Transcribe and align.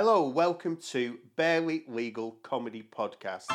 Hello, 0.00 0.28
welcome 0.28 0.76
to 0.76 1.18
Barely 1.34 1.82
Legal 1.88 2.36
Comedy 2.44 2.88
Podcast. 2.88 3.46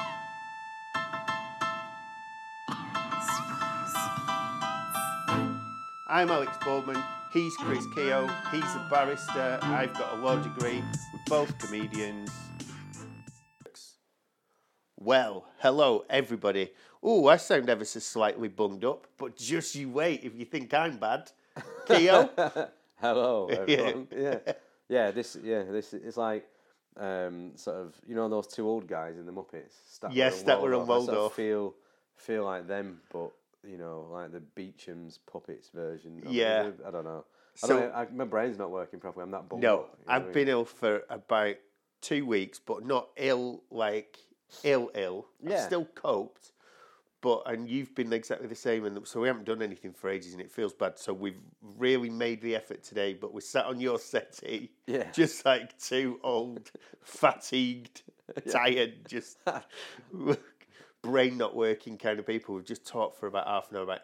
I'm 6.09 6.29
Alex 6.29 6.51
Boldman. 6.65 7.01
He's 7.31 7.55
Chris 7.55 7.85
Keogh. 7.95 8.29
He's 8.51 8.61
a 8.61 8.85
barrister. 8.91 9.57
I've 9.61 9.93
got 9.93 10.15
a 10.15 10.21
law 10.21 10.35
degree. 10.35 10.83
We're 11.13 11.19
both 11.29 11.57
comedians. 11.59 12.29
Well, 14.99 15.46
hello 15.60 16.04
everybody. 16.10 16.71
Oh, 17.02 17.30
I 17.30 17.38
sound 17.38 17.70
ever 17.70 17.86
so 17.86 18.02
slightly 18.02 18.50
bunged 18.50 18.84
up, 18.84 19.07
but 19.18 19.38
just 19.38 19.75
you 19.75 19.88
wait 19.88 20.25
if 20.25 20.36
you 20.36 20.44
think 20.44 20.73
I'm 20.73 20.98
bad. 20.98 21.32
Keogh? 21.88 22.30
Hello, 23.00 23.48
everyone. 23.50 24.07
yeah, 24.12 24.39
yeah. 24.46 24.54
Yeah, 24.90 25.12
this, 25.12 25.38
yeah, 25.44 25.64
this. 25.64 25.94
It's 25.94 26.18
like 26.18 26.48
um, 26.98 27.52
sort 27.56 27.78
of 27.78 27.96
you 28.08 28.16
know 28.16 28.30
those 28.30 28.48
two 28.48 28.68
old 28.68 28.88
guys 28.88 29.18
in 29.18 29.26
the 29.26 29.32
Muppets. 29.32 29.74
Statler 30.00 30.10
Yes, 30.14 30.40
and 30.41 30.50
Statler 30.50 30.74
and 30.82 30.84
I 30.84 30.86
sort 31.05 31.10
of 31.10 31.34
feel 31.34 31.76
feel 32.16 32.46
like 32.46 32.68
them, 32.68 33.00
but 33.12 33.32
you 33.68 33.77
know, 33.77 34.08
like 34.12 34.32
the 34.32 34.41
Beecham's 34.41 35.20
puppets 35.26 35.70
version. 35.74 36.22
Yeah. 36.27 36.72
I 36.86 36.91
don't 36.91 37.05
know. 37.05 37.24
I 37.64 37.68
So- 37.68 37.80
don't, 37.80 37.94
I, 37.96 38.08
my 38.14 38.26
brain's 38.26 38.58
not 38.58 38.72
working 38.72 39.00
properly. 39.00 39.24
I'm 39.24 39.32
that 39.32 39.48
bummed 39.48 39.62
No, 39.64 39.74
up, 39.82 39.98
you 40.00 40.05
know 40.05 40.05
what 40.05 40.12
I 40.12 40.16
I've 40.18 40.24
mean? 40.26 40.34
been 40.34 40.48
ill 40.50 40.66
for 40.66 41.04
about 41.10 41.55
two 42.02 42.26
weeks, 42.26 42.60
but 42.60 42.86
not 42.86 43.10
ill 43.16 43.63
like 43.72 44.18
ill 44.63 44.91
ill. 44.96 45.27
I've 45.46 45.52
Yeah. 45.52 45.66
still 45.66 45.86
coped, 45.86 46.52
but 47.23 47.41
and 47.45 47.70
you've 47.70 47.95
been 47.95 48.12
exactly 48.12 48.48
the 48.48 48.54
same, 48.54 48.84
and 48.86 49.08
so 49.08 49.22
we 49.22 49.30
haven't 49.30 49.45
done 49.45 49.62
anything 49.62 49.94
for 49.94 50.09
ages, 50.09 50.34
and 50.34 50.41
it 50.41 50.52
feels 50.52 50.73
bad. 50.73 51.00
So 51.00 51.13
we've 51.13 51.40
really 51.77 52.09
made 52.09 52.41
the 52.41 52.54
effort 52.54 52.84
today, 52.84 53.13
but 53.13 53.34
we're 53.34 53.40
sat 53.40 53.66
on 53.66 53.80
your 53.80 53.98
settee, 53.98 54.72
Yeah. 54.86 55.09
just 55.13 55.46
like 55.46 55.80
two 55.80 56.20
old, 56.22 56.70
fatigued, 57.02 58.04
tired, 58.52 59.08
just 59.08 59.38
brain 61.01 61.38
not 61.38 61.55
working 61.55 61.98
kind 61.98 62.20
of 62.20 62.27
people. 62.27 62.55
We've 62.55 62.66
just 62.66 62.85
talked 62.85 63.18
for 63.18 63.27
about 63.27 63.48
half 63.48 63.71
an 63.71 63.77
hour 63.77 63.84
about 63.84 64.01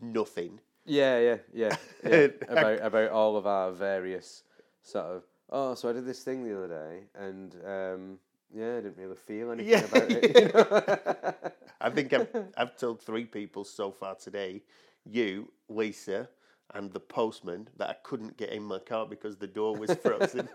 nothing. 0.00 0.60
Yeah, 0.86 1.18
yeah, 1.18 1.36
yeah, 1.52 1.76
yeah. 2.04 2.26
about 2.48 2.80
about 2.80 3.10
all 3.10 3.36
of 3.36 3.46
our 3.46 3.72
various 3.72 4.44
sort 4.82 5.06
of. 5.06 5.24
Oh, 5.50 5.74
so 5.74 5.88
I 5.90 5.92
did 5.92 6.06
this 6.06 6.22
thing 6.22 6.44
the 6.44 6.56
other 6.56 6.68
day, 6.68 7.02
and 7.16 7.56
um, 7.66 8.18
yeah, 8.54 8.72
I 8.78 8.80
didn't 8.80 8.96
really 8.98 9.16
feel 9.16 9.50
anything 9.52 9.70
Yeah. 9.72 9.84
about 9.84 10.10
it. 10.10 10.36
You 10.36 10.48
know? 10.52 11.34
I 11.80 11.90
think 11.90 12.12
I've, 12.12 12.28
I've 12.56 12.76
told 12.76 13.00
three 13.02 13.24
people 13.24 13.64
so 13.64 13.90
far 13.90 14.14
today 14.14 14.62
you, 15.04 15.50
Lisa, 15.68 16.28
and 16.74 16.92
the 16.92 17.00
postman 17.00 17.68
that 17.76 17.90
I 17.90 17.94
couldn't 18.02 18.36
get 18.36 18.50
in 18.50 18.62
my 18.62 18.78
car 18.78 19.04
because 19.06 19.36
the 19.36 19.46
door 19.48 19.76
was 19.76 19.92
frozen. 19.94 20.48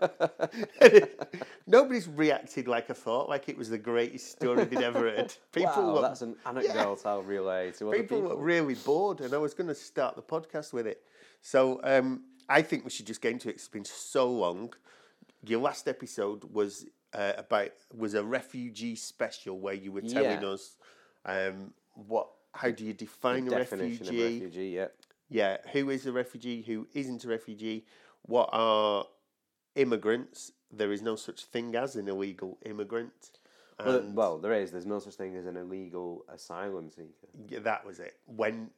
Nobody's 1.66 2.08
reacted 2.08 2.66
like 2.66 2.90
I 2.90 2.94
thought, 2.94 3.28
like 3.28 3.48
it 3.48 3.56
was 3.56 3.68
the 3.70 3.78
greatest 3.78 4.32
story 4.32 4.64
they'd 4.64 4.82
ever 4.82 5.00
heard. 5.10 5.34
People 5.52 5.70
wow, 5.84 5.94
were, 5.94 6.00
that's 6.00 6.22
an 6.22 6.34
anecdote 6.46 7.02
I'll 7.04 7.22
relay 7.22 7.70
to 7.72 7.88
other 7.88 7.98
people 7.98 8.22
people. 8.22 8.36
were 8.36 8.42
really 8.42 8.74
bored, 8.74 9.20
and 9.20 9.32
I 9.34 9.38
was 9.38 9.54
going 9.54 9.68
to 9.68 9.74
start 9.74 10.16
the 10.16 10.22
podcast 10.22 10.72
with 10.72 10.86
it. 10.86 11.02
So 11.42 11.80
um, 11.84 12.22
I 12.48 12.62
think 12.62 12.84
we 12.84 12.90
should 12.90 13.06
just 13.06 13.20
get 13.20 13.32
into 13.32 13.48
it. 13.48 13.56
It's 13.56 13.68
been 13.68 13.84
so 13.84 14.30
long. 14.30 14.72
Your 15.46 15.60
last 15.60 15.86
episode 15.88 16.44
was 16.52 16.86
uh, 17.14 17.32
about 17.36 17.70
was 17.96 18.14
a 18.14 18.22
refugee 18.24 18.94
special 18.96 19.58
where 19.58 19.74
you 19.74 19.92
were 19.92 20.02
telling 20.02 20.42
Yeah. 20.42 20.48
us 20.48 20.76
um, 21.24 21.72
what 21.94 22.28
how 22.54 22.70
do 22.70 22.84
you 22.84 22.92
define 22.92 23.46
a 23.46 23.50
Definition 23.50 24.06
refugee? 24.06 24.24
of 24.36 24.42
refugee, 24.42 24.68
yeah. 24.70 24.88
Yeah, 25.28 25.58
who 25.72 25.90
is 25.90 26.06
a 26.06 26.12
refugee? 26.12 26.62
Who 26.62 26.88
isn't 26.94 27.24
a 27.24 27.28
refugee? 27.28 27.84
What 28.22 28.48
are 28.52 29.04
immigrants? 29.74 30.52
There 30.70 30.92
is 30.92 31.02
no 31.02 31.16
such 31.16 31.44
thing 31.44 31.74
as 31.76 31.96
an 31.96 32.08
illegal 32.08 32.58
immigrant. 32.64 33.30
Well, 33.84 34.02
well, 34.12 34.38
there 34.38 34.52
is. 34.54 34.72
There's 34.72 34.86
no 34.86 34.98
such 34.98 35.14
thing 35.14 35.36
as 35.36 35.46
an 35.46 35.56
illegal 35.56 36.24
asylum 36.28 36.90
seeker. 36.90 37.28
Yeah, 37.48 37.60
that 37.60 37.86
was 37.86 38.00
it. 38.00 38.16
When, 38.26 38.70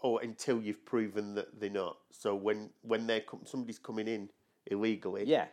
or 0.00 0.20
until 0.22 0.60
you've 0.60 0.84
proven 0.84 1.34
that 1.36 1.60
they're 1.60 1.70
not. 1.70 1.98
So 2.10 2.34
when 2.34 2.70
when 2.82 3.06
they're 3.06 3.22
somebody's 3.44 3.78
coming 3.78 4.08
in 4.08 4.30
illegally. 4.66 5.24
Yeah. 5.26 5.46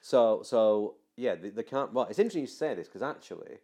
So, 0.00 0.42
so 0.44 0.94
yeah, 1.18 1.34
they, 1.34 1.50
they 1.50 1.62
can't. 1.62 1.92
Well, 1.92 2.06
it's 2.06 2.18
interesting 2.18 2.42
you 2.42 2.46
say 2.46 2.74
this 2.74 2.86
because 2.86 3.02
actually, 3.02 3.58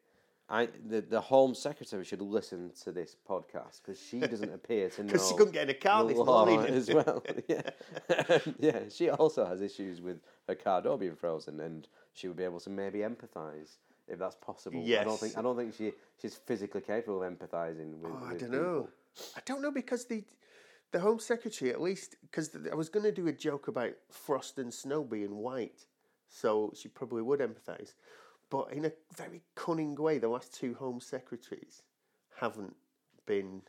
I 0.49 0.69
the, 0.89 1.01
the 1.01 1.21
Home 1.21 1.55
Secretary 1.55 2.05
should 2.05 2.21
listen 2.21 2.73
to 2.83 2.93
this 2.93 3.17
podcast 3.29 3.81
because 3.83 4.01
she 4.01 4.19
doesn't 4.19 4.53
appear 4.55 4.91
to 4.91 5.05
know. 5.05 5.13
Because 5.13 5.29
she 5.29 5.37
couldn't 5.37 5.53
get 5.53 5.65
in 5.65 5.71
a 5.71 5.79
car 5.79 6.05
this 6.05 6.17
morning. 6.17 6.61
as 6.61 6.91
well. 6.91 7.23
yeah, 7.49 7.63
um, 8.29 8.55
yeah. 8.59 8.81
She 8.91 9.09
also 9.09 9.47
has 9.47 9.61
issues 9.63 10.01
with 10.01 10.19
her 10.49 10.57
car 10.57 10.83
door 10.83 10.99
being 10.99 11.15
frozen, 11.15 11.61
and 11.61 11.87
she 12.13 12.27
would 12.29 12.37
be 12.37 12.45
able 12.45 12.61
to 12.61 12.71
maybe 12.71 12.99
empathise 13.01 13.77
if 14.09 14.19
that's 14.19 14.37
possible. 14.37 14.83
Yes. 14.85 15.03
I 15.03 15.05
don't 15.05 15.21
think 15.21 15.39
I 15.39 15.43
don't 15.43 15.57
think 15.57 15.75
she 15.75 15.93
she's 16.21 16.35
physically 16.35 16.81
capable 16.81 17.23
of 17.23 17.33
empathising 17.33 17.99
with. 17.99 18.13
Oh, 18.13 18.25
I 18.25 18.33
with 18.33 18.41
don't 18.41 18.51
people. 18.51 18.65
know. 18.65 18.89
I 19.37 19.41
don't 19.47 19.63
know 19.63 19.71
because 19.71 20.07
the 20.07 20.25
the 20.91 21.01
Home 21.01 21.19
Secretary 21.19 21.71
at 21.71 21.81
least 21.81 22.17
because 22.23 22.51
I 22.71 22.75
was 22.75 22.89
going 22.89 23.05
to 23.05 23.13
do 23.13 23.27
a 23.27 23.33
joke 23.33 23.69
about 23.69 23.93
frost 24.11 24.59
and 24.59 24.73
snow 24.73 25.03
being 25.05 25.37
white, 25.37 25.87
so 26.35 26.73
she 26.75 26.89
probably 26.89 27.23
would 27.23 27.39
empathise, 27.41 27.95
but 28.51 28.73
in 28.73 28.85
a 28.85 28.93
very 29.17 29.43
cunning 29.55 29.95
way. 29.95 30.19
The 30.19 30.29
last 30.29 30.53
two 30.53 30.75
Home 30.75 31.01
Secretaries 31.01 31.83
haven't 32.37 32.75
been 33.25 33.63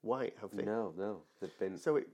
white, 0.00 0.34
have 0.40 0.50
they? 0.52 0.64
No, 0.64 0.92
no, 0.96 1.22
they've 1.40 1.58
been. 1.58 1.78
So 1.78 1.96
it 1.96 2.08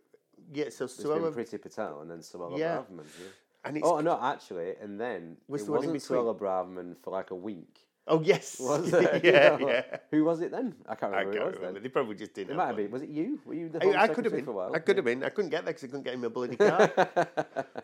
yeah. 0.52 0.68
So 0.68 0.84
It's 0.84 0.96
been 0.96 1.06
Suella 1.06 1.32
Priti 1.32 1.60
Patel 1.60 2.00
and 2.02 2.10
then 2.10 2.18
Suella 2.18 2.58
Yeah. 2.58 2.78
Braverman. 2.78 3.06
Yeah. 3.18 3.26
and 3.64 3.76
it's 3.78 3.86
Oh 3.86 4.00
no, 4.00 4.18
actually, 4.20 4.74
and 4.80 5.00
then 5.00 5.38
Was 5.48 5.62
it 5.62 5.70
wasn't? 5.70 5.96
Suella 5.96 6.38
Braverman 6.38 6.96
for 7.02 7.10
like 7.10 7.30
a 7.30 7.34
week. 7.34 7.86
Oh 8.10 8.20
yes, 8.20 8.58
Was 8.60 8.92
it? 8.92 9.24
yeah, 9.24 9.56
You 9.58 9.66
know, 9.66 9.68
yeah. 9.72 9.96
Who 10.10 10.24
was 10.24 10.40
it 10.42 10.50
then? 10.50 10.74
I 10.88 10.94
can't 10.94 11.12
remember. 11.12 11.30
I 11.30 11.32
can't 11.32 11.34
who 11.34 11.40
it 11.40 11.46
was 11.46 11.54
remember. 11.56 11.72
Then. 11.74 11.82
They 11.84 11.88
probably 11.88 12.14
just 12.16 12.34
didn't. 12.34 12.50
It 12.52 12.56
might 12.56 12.66
have 12.66 12.76
been. 12.76 12.90
Was 12.90 13.02
it 13.02 13.08
you? 13.08 13.40
Were 13.46 13.54
you 13.54 13.68
the 13.68 13.82
I, 13.96 14.02
I 14.02 14.08
could 14.08 14.24
have 14.24 14.34
been. 14.34 14.44
for 14.44 14.50
a 14.50 14.54
while? 14.54 14.74
I 14.74 14.78
could 14.80 14.96
have 14.96 15.04
been. 15.04 15.24
I 15.24 15.30
couldn't 15.30 15.50
get 15.50 15.64
there 15.64 15.72
because 15.72 15.84
I 15.84 15.86
couldn't 15.86 16.02
get 16.04 16.14
in 16.14 16.20
my 16.20 16.28
bloody 16.28 16.56
car. 16.68 16.90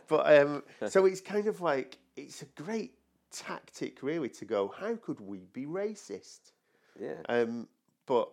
but 0.09 0.39
um, 0.41 0.63
so 0.89 1.07
it's 1.07 1.21
kind 1.21 1.47
of 1.47 1.61
like 1.61 1.99
it's 2.17 2.43
a 2.43 2.47
great 2.61 2.93
tactic, 3.33 4.03
really, 4.03 4.29
to 4.31 4.45
go. 4.45 4.75
How 4.79 4.97
could 4.97 5.21
we 5.21 5.39
be 5.53 5.65
racist? 5.67 6.53
Yeah. 7.01 7.15
Um, 7.29 7.69
but 8.07 8.29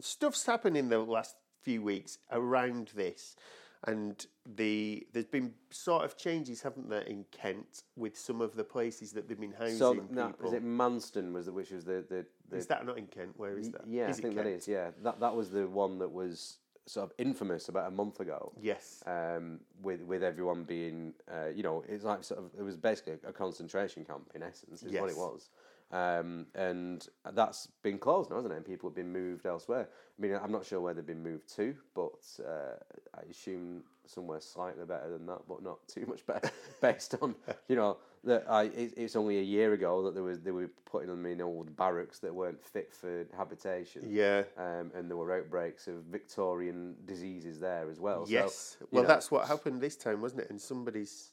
stuff's 0.00 0.44
happened 0.46 0.76
in 0.76 0.88
the 0.88 0.98
last 0.98 1.36
few 1.62 1.82
weeks 1.82 2.18
around 2.32 2.90
this, 2.94 3.36
and 3.84 4.26
the 4.56 5.06
there's 5.12 5.26
been 5.26 5.54
sort 5.70 6.04
of 6.04 6.16
changes, 6.16 6.60
haven't 6.62 6.88
there, 6.90 7.00
in 7.02 7.24
Kent 7.30 7.84
with 7.96 8.18
some 8.18 8.40
of 8.40 8.54
the 8.54 8.64
places 8.64 9.12
that 9.12 9.26
they've 9.28 9.40
been 9.40 9.52
housing 9.52 9.76
So 9.78 9.94
people. 9.94 10.08
no, 10.14 10.34
is 10.44 10.52
it 10.52 10.64
Manston? 10.64 11.32
Was 11.32 11.46
the 11.46 11.52
which 11.52 11.70
was 11.70 11.84
the 11.84 12.04
the, 12.08 12.26
the 12.50 12.56
Is 12.56 12.66
that 12.66 12.84
not 12.84 12.98
in 12.98 13.06
Kent? 13.06 13.32
Where 13.36 13.58
is 13.58 13.70
that? 13.70 13.82
yeah? 13.86 14.08
Is 14.08 14.18
I 14.18 14.22
think 14.22 14.34
that 14.36 14.44
Kent? 14.44 14.56
is. 14.56 14.68
Yeah, 14.68 14.90
that 15.02 15.20
that 15.20 15.34
was 15.34 15.50
the 15.50 15.66
one 15.66 15.98
that 15.98 16.10
was 16.10 16.58
sort 16.90 17.10
of 17.10 17.12
infamous 17.18 17.68
about 17.68 17.88
a 17.88 17.90
month 17.90 18.20
ago. 18.20 18.52
Yes. 18.60 19.02
Um, 19.06 19.60
with 19.82 20.02
with 20.02 20.22
everyone 20.22 20.64
being, 20.64 21.14
uh, 21.30 21.48
you 21.54 21.62
know, 21.62 21.84
it's 21.88 22.04
like 22.04 22.24
sort 22.24 22.40
of 22.40 22.50
it 22.58 22.62
was 22.62 22.76
basically 22.76 23.14
a 23.26 23.32
concentration 23.32 24.04
camp 24.04 24.30
in 24.34 24.42
essence, 24.42 24.82
is 24.82 24.92
what 24.92 25.10
it 25.10 25.16
was. 25.16 25.50
Um, 25.92 26.46
and 26.54 27.06
that's 27.32 27.66
been 27.82 27.98
closed 27.98 28.30
now, 28.30 28.36
hasn't 28.36 28.52
it? 28.52 28.56
And 28.56 28.64
people 28.64 28.88
have 28.88 28.94
been 28.94 29.12
moved 29.12 29.44
elsewhere. 29.44 29.88
I 29.90 30.22
mean, 30.22 30.38
I'm 30.40 30.52
not 30.52 30.64
sure 30.64 30.80
where 30.80 30.94
they've 30.94 31.04
been 31.04 31.22
moved 31.22 31.52
to, 31.56 31.74
but 31.94 32.24
uh, 32.46 32.76
I 33.16 33.22
assume 33.28 33.82
somewhere 34.06 34.40
slightly 34.40 34.84
better 34.84 35.10
than 35.10 35.26
that, 35.26 35.40
but 35.48 35.62
not 35.62 35.78
too 35.88 36.06
much 36.06 36.24
better, 36.26 36.50
based 36.80 37.14
on 37.20 37.34
you 37.68 37.76
know 37.76 37.96
that 38.24 38.44
I. 38.48 38.64
It, 38.64 38.94
it's 38.96 39.16
only 39.16 39.38
a 39.38 39.42
year 39.42 39.72
ago 39.72 40.02
that 40.02 40.14
there 40.14 40.22
was 40.22 40.40
they 40.40 40.50
were 40.50 40.70
putting 40.84 41.08
them 41.08 41.24
in 41.26 41.40
old 41.40 41.74
barracks 41.76 42.18
that 42.20 42.34
weren't 42.34 42.62
fit 42.64 42.92
for 42.92 43.26
habitation. 43.36 44.02
Yeah. 44.08 44.42
Um, 44.56 44.90
and 44.94 45.08
there 45.08 45.16
were 45.16 45.36
outbreaks 45.36 45.86
of 45.86 46.04
Victorian 46.04 46.96
diseases 47.06 47.60
there 47.60 47.88
as 47.90 47.98
well. 48.00 48.24
Yes. 48.28 48.76
you 48.80 48.86
well, 48.90 49.02
know- 49.02 49.08
that's 49.08 49.30
what 49.30 49.46
happened 49.48 49.80
this 49.80 49.96
time, 49.96 50.20
wasn't 50.20 50.42
it? 50.42 50.50
And 50.50 50.60
somebody's 50.60 51.30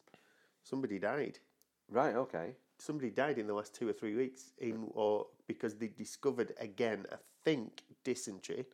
somebody 0.64 1.00
died. 1.00 1.40
right. 1.90 2.16
Okay. 2.16 2.56
Somebody 2.80 3.10
died 3.10 3.40
in 3.40 3.48
the 3.48 3.54
last 3.56 3.74
two 3.74 3.90
or 3.90 3.94
three 3.94 4.16
weeks 4.16 4.52
in 4.60 4.88
or 4.94 5.26
because 5.48 5.76
they 5.76 5.88
discovered 5.88 6.54
again, 6.60 7.06
I 7.12 7.16
think, 7.44 7.82
dysentery. 8.04 8.66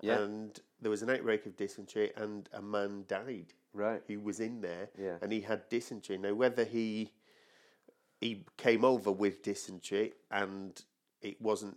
Yeah. 0.00 0.18
And 0.18 0.58
there 0.80 0.90
was 0.90 1.02
an 1.02 1.10
outbreak 1.10 1.46
of 1.46 1.56
dysentery 1.56 2.10
and 2.16 2.48
a 2.52 2.60
man 2.60 3.04
died 3.06 3.54
Right. 3.72 4.02
who 4.08 4.18
was 4.20 4.40
in 4.40 4.60
there 4.60 4.88
Yeah. 4.98 5.18
and 5.22 5.30
he 5.32 5.40
had 5.40 5.68
dysentery. 5.68 6.18
Now 6.18 6.34
whether 6.34 6.64
he 6.64 7.12
he 8.24 8.42
came 8.56 8.86
over 8.86 9.12
with 9.12 9.42
dysentery 9.42 10.14
and 10.30 10.82
it 11.20 11.38
wasn't 11.42 11.76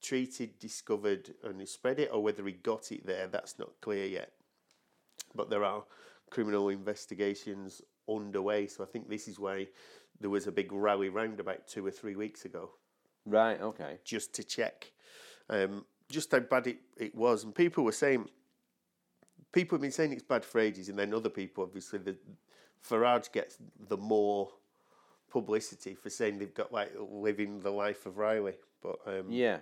treated, 0.00 0.58
discovered, 0.58 1.34
and 1.44 1.60
he 1.60 1.66
spread 1.66 2.00
it, 2.00 2.08
or 2.10 2.22
whether 2.22 2.42
he 2.46 2.52
got 2.52 2.90
it 2.90 3.06
there, 3.06 3.26
that's 3.26 3.58
not 3.58 3.78
clear 3.82 4.06
yet. 4.06 4.32
But 5.34 5.50
there 5.50 5.64
are 5.64 5.84
criminal 6.30 6.70
investigations 6.70 7.82
underway, 8.08 8.68
so 8.68 8.82
I 8.82 8.86
think 8.86 9.10
this 9.10 9.28
is 9.28 9.38
why 9.38 9.68
there 10.18 10.30
was 10.30 10.46
a 10.46 10.52
big 10.52 10.72
rally 10.72 11.10
round 11.10 11.40
about 11.40 11.68
two 11.68 11.84
or 11.84 11.90
three 11.90 12.16
weeks 12.16 12.46
ago 12.46 12.70
Right. 13.26 13.60
Okay. 13.60 13.98
just 14.02 14.32
to 14.36 14.44
check 14.44 14.90
um, 15.50 15.84
just 16.08 16.32
how 16.32 16.40
bad 16.40 16.68
it, 16.68 16.78
it 16.96 17.14
was. 17.14 17.44
And 17.44 17.54
people 17.54 17.84
were 17.84 17.92
saying, 17.92 18.30
people 19.52 19.76
have 19.76 19.82
been 19.82 19.92
saying 19.92 20.14
it's 20.14 20.22
bad 20.22 20.42
for 20.42 20.58
ages, 20.58 20.88
and 20.88 20.98
then 20.98 21.12
other 21.12 21.28
people, 21.28 21.64
obviously, 21.64 21.98
the 21.98 22.16
Farage 22.82 23.30
gets 23.30 23.58
the 23.88 23.98
more 23.98 24.48
publicity 25.32 25.94
for 25.94 26.10
saying 26.10 26.38
they've 26.38 26.54
got 26.54 26.72
like 26.72 26.92
living 26.98 27.60
the 27.60 27.70
life 27.70 28.04
of 28.06 28.18
Riley. 28.18 28.54
But 28.82 28.96
um, 29.06 29.26
Yeah. 29.30 29.58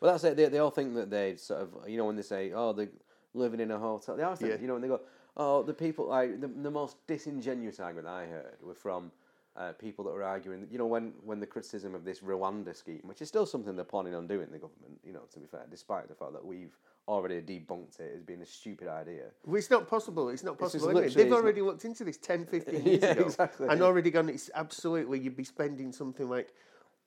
Well, 0.00 0.12
that's 0.12 0.24
it. 0.24 0.36
They, 0.36 0.46
they 0.46 0.58
all 0.58 0.70
think 0.70 0.94
that 0.94 1.10
they 1.10 1.36
sort 1.36 1.60
of, 1.62 1.88
you 1.88 1.98
know, 1.98 2.06
when 2.06 2.16
they 2.16 2.22
say, 2.22 2.52
oh, 2.54 2.72
they're 2.72 2.88
living 3.34 3.60
in 3.60 3.70
a 3.70 3.78
hotel, 3.78 4.16
they 4.16 4.22
always 4.22 4.38
think, 4.38 4.52
Yeah. 4.52 4.60
you 4.60 4.66
know, 4.66 4.74
when 4.74 4.82
they 4.82 4.88
go, 4.88 5.00
oh, 5.36 5.62
the 5.62 5.74
people, 5.74 6.06
like, 6.06 6.40
the, 6.40 6.48
the 6.48 6.70
most 6.70 6.96
disingenuous 7.06 7.80
argument 7.80 8.08
I 8.08 8.24
heard 8.26 8.56
were 8.62 8.74
from 8.74 9.10
uh, 9.56 9.72
people 9.72 10.04
that 10.04 10.12
were 10.12 10.22
arguing, 10.22 10.66
you 10.70 10.78
know, 10.78 10.86
when, 10.86 11.12
when 11.24 11.40
the 11.40 11.46
criticism 11.46 11.94
of 11.94 12.04
this 12.04 12.20
Rwanda 12.20 12.74
scheme, 12.74 13.00
which 13.04 13.20
is 13.20 13.28
still 13.28 13.46
something 13.46 13.74
they're 13.76 13.84
planning 13.84 14.14
on 14.14 14.26
doing, 14.26 14.48
the 14.50 14.58
government, 14.58 14.98
you 15.04 15.12
know, 15.12 15.22
to 15.32 15.38
be 15.40 15.46
fair, 15.46 15.64
despite 15.70 16.08
the 16.08 16.14
fact 16.14 16.32
that 16.32 16.44
we've 16.44 16.76
already 17.08 17.40
debunked 17.42 17.98
it 17.98 18.12
as 18.16 18.22
being 18.22 18.42
a 18.42 18.46
stupid 18.46 18.86
idea. 18.86 19.24
Well, 19.44 19.56
it's 19.56 19.70
not 19.70 19.88
possible. 19.88 20.28
It's 20.28 20.44
not 20.44 20.58
possible. 20.58 20.86
literally- 20.86 21.08
They've 21.14 21.26
it's 21.26 21.34
already 21.34 21.60
looked 21.62 21.84
into 21.84 22.04
this 22.04 22.16
10, 22.18 22.46
15 22.46 22.82
years 22.84 23.02
Yeah, 23.02 23.08
ago. 23.10 23.22
exactly. 23.24 23.66
And 23.68 23.82
already 23.82 24.10
gone, 24.10 24.28
it's 24.28 24.50
absolutely, 24.54 25.18
you'd 25.18 25.36
be 25.36 25.44
spending 25.44 25.90
something 25.92 26.28
like 26.28 26.52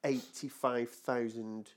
£85,000 0.04 1.68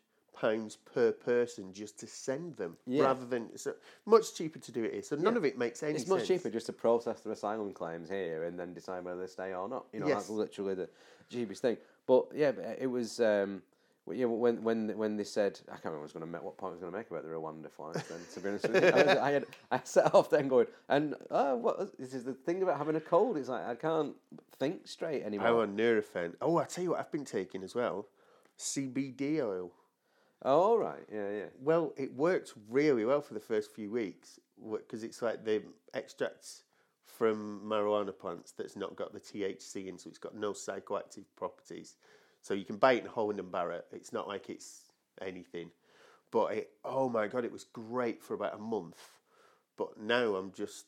per 0.41 1.13
person 1.13 1.73
just 1.73 1.99
to 2.01 2.07
send 2.07 2.57
them 2.57 2.77
Yeah. 2.87 3.05
rather 3.05 3.25
than, 3.27 3.49
it's 3.55 3.67
much 4.05 4.35
cheaper 4.35 4.59
to 4.59 4.73
do 4.73 4.85
it 4.85 4.93
here. 4.93 5.03
So 5.03 5.17
none 5.17 5.35
Yeah. 5.35 5.39
of 5.39 5.45
it 5.45 5.59
makes 5.59 5.83
any 5.83 5.93
It's 5.95 6.03
sense. 6.03 6.11
much 6.11 6.27
cheaper 6.29 6.51
just 6.51 6.67
to 6.67 6.73
process 6.73 7.21
their 7.23 7.33
asylum 7.33 7.73
claims 7.73 8.09
here 8.09 8.45
and 8.45 8.59
then 8.59 8.75
decide 8.75 9.05
whether 9.05 9.21
they 9.21 9.27
stay 9.27 9.55
or 9.55 9.69
not. 9.69 9.87
You 9.93 10.01
know, 10.01 10.07
Yes. 10.09 10.17
that's 10.19 10.31
literally 10.31 10.75
the 10.75 10.89
cheapest 11.31 11.63
thing. 11.63 11.79
But 12.07 12.27
yeah, 12.35 12.53
it 12.79 12.87
was. 12.87 13.21
Um, 13.21 13.63
yeah, 14.09 14.27
when 14.27 14.63
when 14.63 14.97
when 14.97 15.17
they 15.17 15.25
said, 15.25 15.59
I 15.67 15.73
can't 15.73 15.87
remember 15.87 15.99
what 15.99 16.03
was 16.05 16.13
going 16.13 16.25
to 16.27 16.31
make, 16.31 16.43
what 16.43 16.57
point 16.57 16.71
I 16.71 16.75
was 16.75 16.81
going 16.81 16.93
to 16.93 16.99
make 16.99 17.11
about 17.11 17.25
the 17.25 17.29
Rwanda 17.31 17.69
flights. 17.69 18.07
Then, 18.07 18.21
to 18.35 18.41
be 18.41 18.49
honest 18.51 18.69
with 18.69 18.85
you, 18.85 18.91
I, 18.91 19.29
I 19.29 19.31
had 19.33 19.47
I 19.73 19.81
set 19.83 20.15
off 20.15 20.31
then 20.31 20.47
going, 20.47 20.69
and 20.89 21.17
oh, 21.33 21.57
what 21.57 21.99
this 21.99 22.15
is 22.15 22.23
the 22.23 22.33
thing 22.35 22.63
about 22.63 22.79
having 22.79 22.95
a 22.95 23.01
cold. 23.01 23.37
It's 23.37 23.49
like 23.49 23.67
I 23.67 23.75
can't 23.75 24.15
think 24.61 24.87
straight 24.87 25.25
anymore. 25.25 25.49
I'm 25.49 25.57
on 25.57 25.77
Nurofen. 25.77 26.35
Oh, 26.41 26.57
I 26.59 26.67
tell 26.67 26.85
you 26.85 26.91
what, 26.91 27.01
I've 27.01 27.11
been 27.11 27.25
taking 27.25 27.65
as 27.65 27.75
well 27.75 28.07
CBD 28.59 29.41
oil. 29.41 29.73
Oh, 30.47 30.61
all 30.61 30.79
right, 30.79 31.05
yeah, 31.13 31.29
yeah. 31.31 31.45
Well, 31.61 31.93
it 31.97 32.15
worked 32.15 32.55
really 32.71 33.05
well 33.05 33.21
for 33.21 33.35
the 33.35 33.41
first 33.41 33.75
few 33.75 33.91
weeks 33.91 34.39
because 34.71 35.03
it's 35.03 35.21
like 35.21 35.45
the 35.45 35.61
extracts 35.93 36.63
from 37.05 37.63
marijuana 37.65 38.17
plants 38.17 38.53
that's 38.53 38.77
not 38.77 38.95
got 38.95 39.13
the 39.13 39.19
THC 39.19 39.89
in, 39.89 39.99
so 39.99 40.09
it's 40.09 40.19
got 40.19 40.37
no 40.37 40.53
psychoactive 40.53 41.25
properties. 41.35 41.97
So 42.43 42.55
you 42.55 42.65
can 42.65 42.77
buy 42.77 42.93
it 42.93 43.03
in 43.03 43.11
Holland 43.11 43.41
and 43.41 43.51
Barrett. 43.51 43.87
It's 43.91 44.13
not 44.13 44.29
like 44.29 44.49
it's 44.49 44.85
anything, 45.21 45.73
but 46.31 46.53
it. 46.53 46.71
Oh 46.85 47.09
my 47.09 47.27
god, 47.27 47.45
it 47.45 47.51
was 47.51 47.65
great 47.65 48.23
for 48.23 48.35
about 48.35 48.55
a 48.55 48.59
month. 48.59 49.01
But 49.77 49.99
now 50.01 50.37
I'm 50.37 50.53
just 50.53 50.87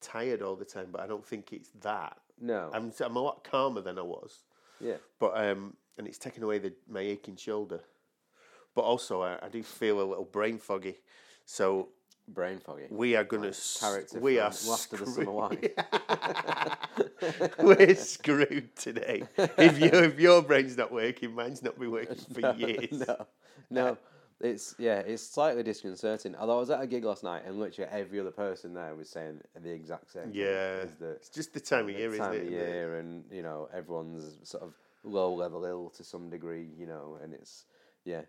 tired 0.00 0.40
all 0.40 0.56
the 0.56 0.64
time. 0.64 0.88
But 0.90 1.02
I 1.02 1.06
don't 1.06 1.24
think 1.26 1.52
it's 1.52 1.68
that. 1.82 2.16
No, 2.40 2.70
I'm 2.72 2.90
I'm 3.04 3.16
a 3.16 3.20
lot 3.20 3.44
calmer 3.44 3.82
than 3.82 3.98
I 3.98 4.02
was. 4.02 4.44
yeah. 4.80 4.96
But 5.18 5.36
um, 5.36 5.74
and 5.98 6.06
it's 6.06 6.18
taken 6.18 6.42
away 6.42 6.58
the 6.58 6.72
my 6.88 7.00
aching 7.00 7.36
shoulder. 7.36 7.80
But 8.76 8.82
also, 8.82 9.22
I, 9.22 9.38
I 9.42 9.48
do 9.48 9.62
feel 9.64 10.00
a 10.00 10.04
little 10.04 10.24
brain 10.26 10.58
foggy. 10.58 10.98
So 11.46 11.88
Brain 12.28 12.58
foggy. 12.58 12.86
we 12.90 13.16
are 13.16 13.24
gonna. 13.24 13.48
s- 13.48 13.78
Character 13.80 14.20
we 14.20 14.38
are 14.38 14.52
Laughter 14.68 14.96
the 14.98 15.06
Summer. 15.06 15.32
Wine. 15.32 15.68
We're 17.58 17.94
screwed 17.94 18.74
today. 18.76 19.24
If 19.58 19.78
you 19.80 19.88
if 19.92 20.18
your 20.20 20.42
brain's 20.42 20.76
not 20.76 20.92
working, 20.92 21.34
mine's 21.34 21.62
not 21.62 21.78
been 21.78 21.90
working 21.90 22.16
for 22.16 22.52
years. 22.56 22.92
no, 23.08 23.26
no. 23.70 23.98
It's 24.38 24.74
yeah, 24.78 24.98
it's 24.98 25.22
slightly 25.26 25.62
disconcerting. 25.62 26.34
Although 26.36 26.56
I 26.56 26.60
was 26.60 26.70
at 26.70 26.82
a 26.82 26.86
gig 26.86 27.04
last 27.04 27.24
night 27.24 27.44
and 27.46 27.58
literally 27.58 27.90
every 27.90 28.20
other 28.20 28.30
person 28.30 28.74
there 28.74 28.94
was 28.94 29.08
saying 29.08 29.40
the 29.62 29.70
exact 29.70 30.12
same. 30.12 30.30
Yeah, 30.34 30.84
that 31.00 31.16
it's 31.16 31.30
just 31.30 31.54
the 31.54 31.60
time 31.60 31.84
of 31.88 31.90
year, 31.92 32.10
the 32.10 32.14
isn't 32.16 32.26
time 32.26 32.34
it? 32.34 32.42
of 32.46 32.50
year, 32.50 32.98
and 32.98 33.24
you 33.32 33.42
know 33.42 33.68
everyone's 33.72 34.36
sort 34.46 34.62
of 34.62 34.74
low 35.04 35.32
level 35.32 35.64
ill 35.64 35.88
to 35.96 36.04
some 36.04 36.28
degree, 36.28 36.66
you 36.76 36.86
know, 36.86 37.18
and 37.22 37.32
it's 37.32 37.64
yeah, 38.04 38.22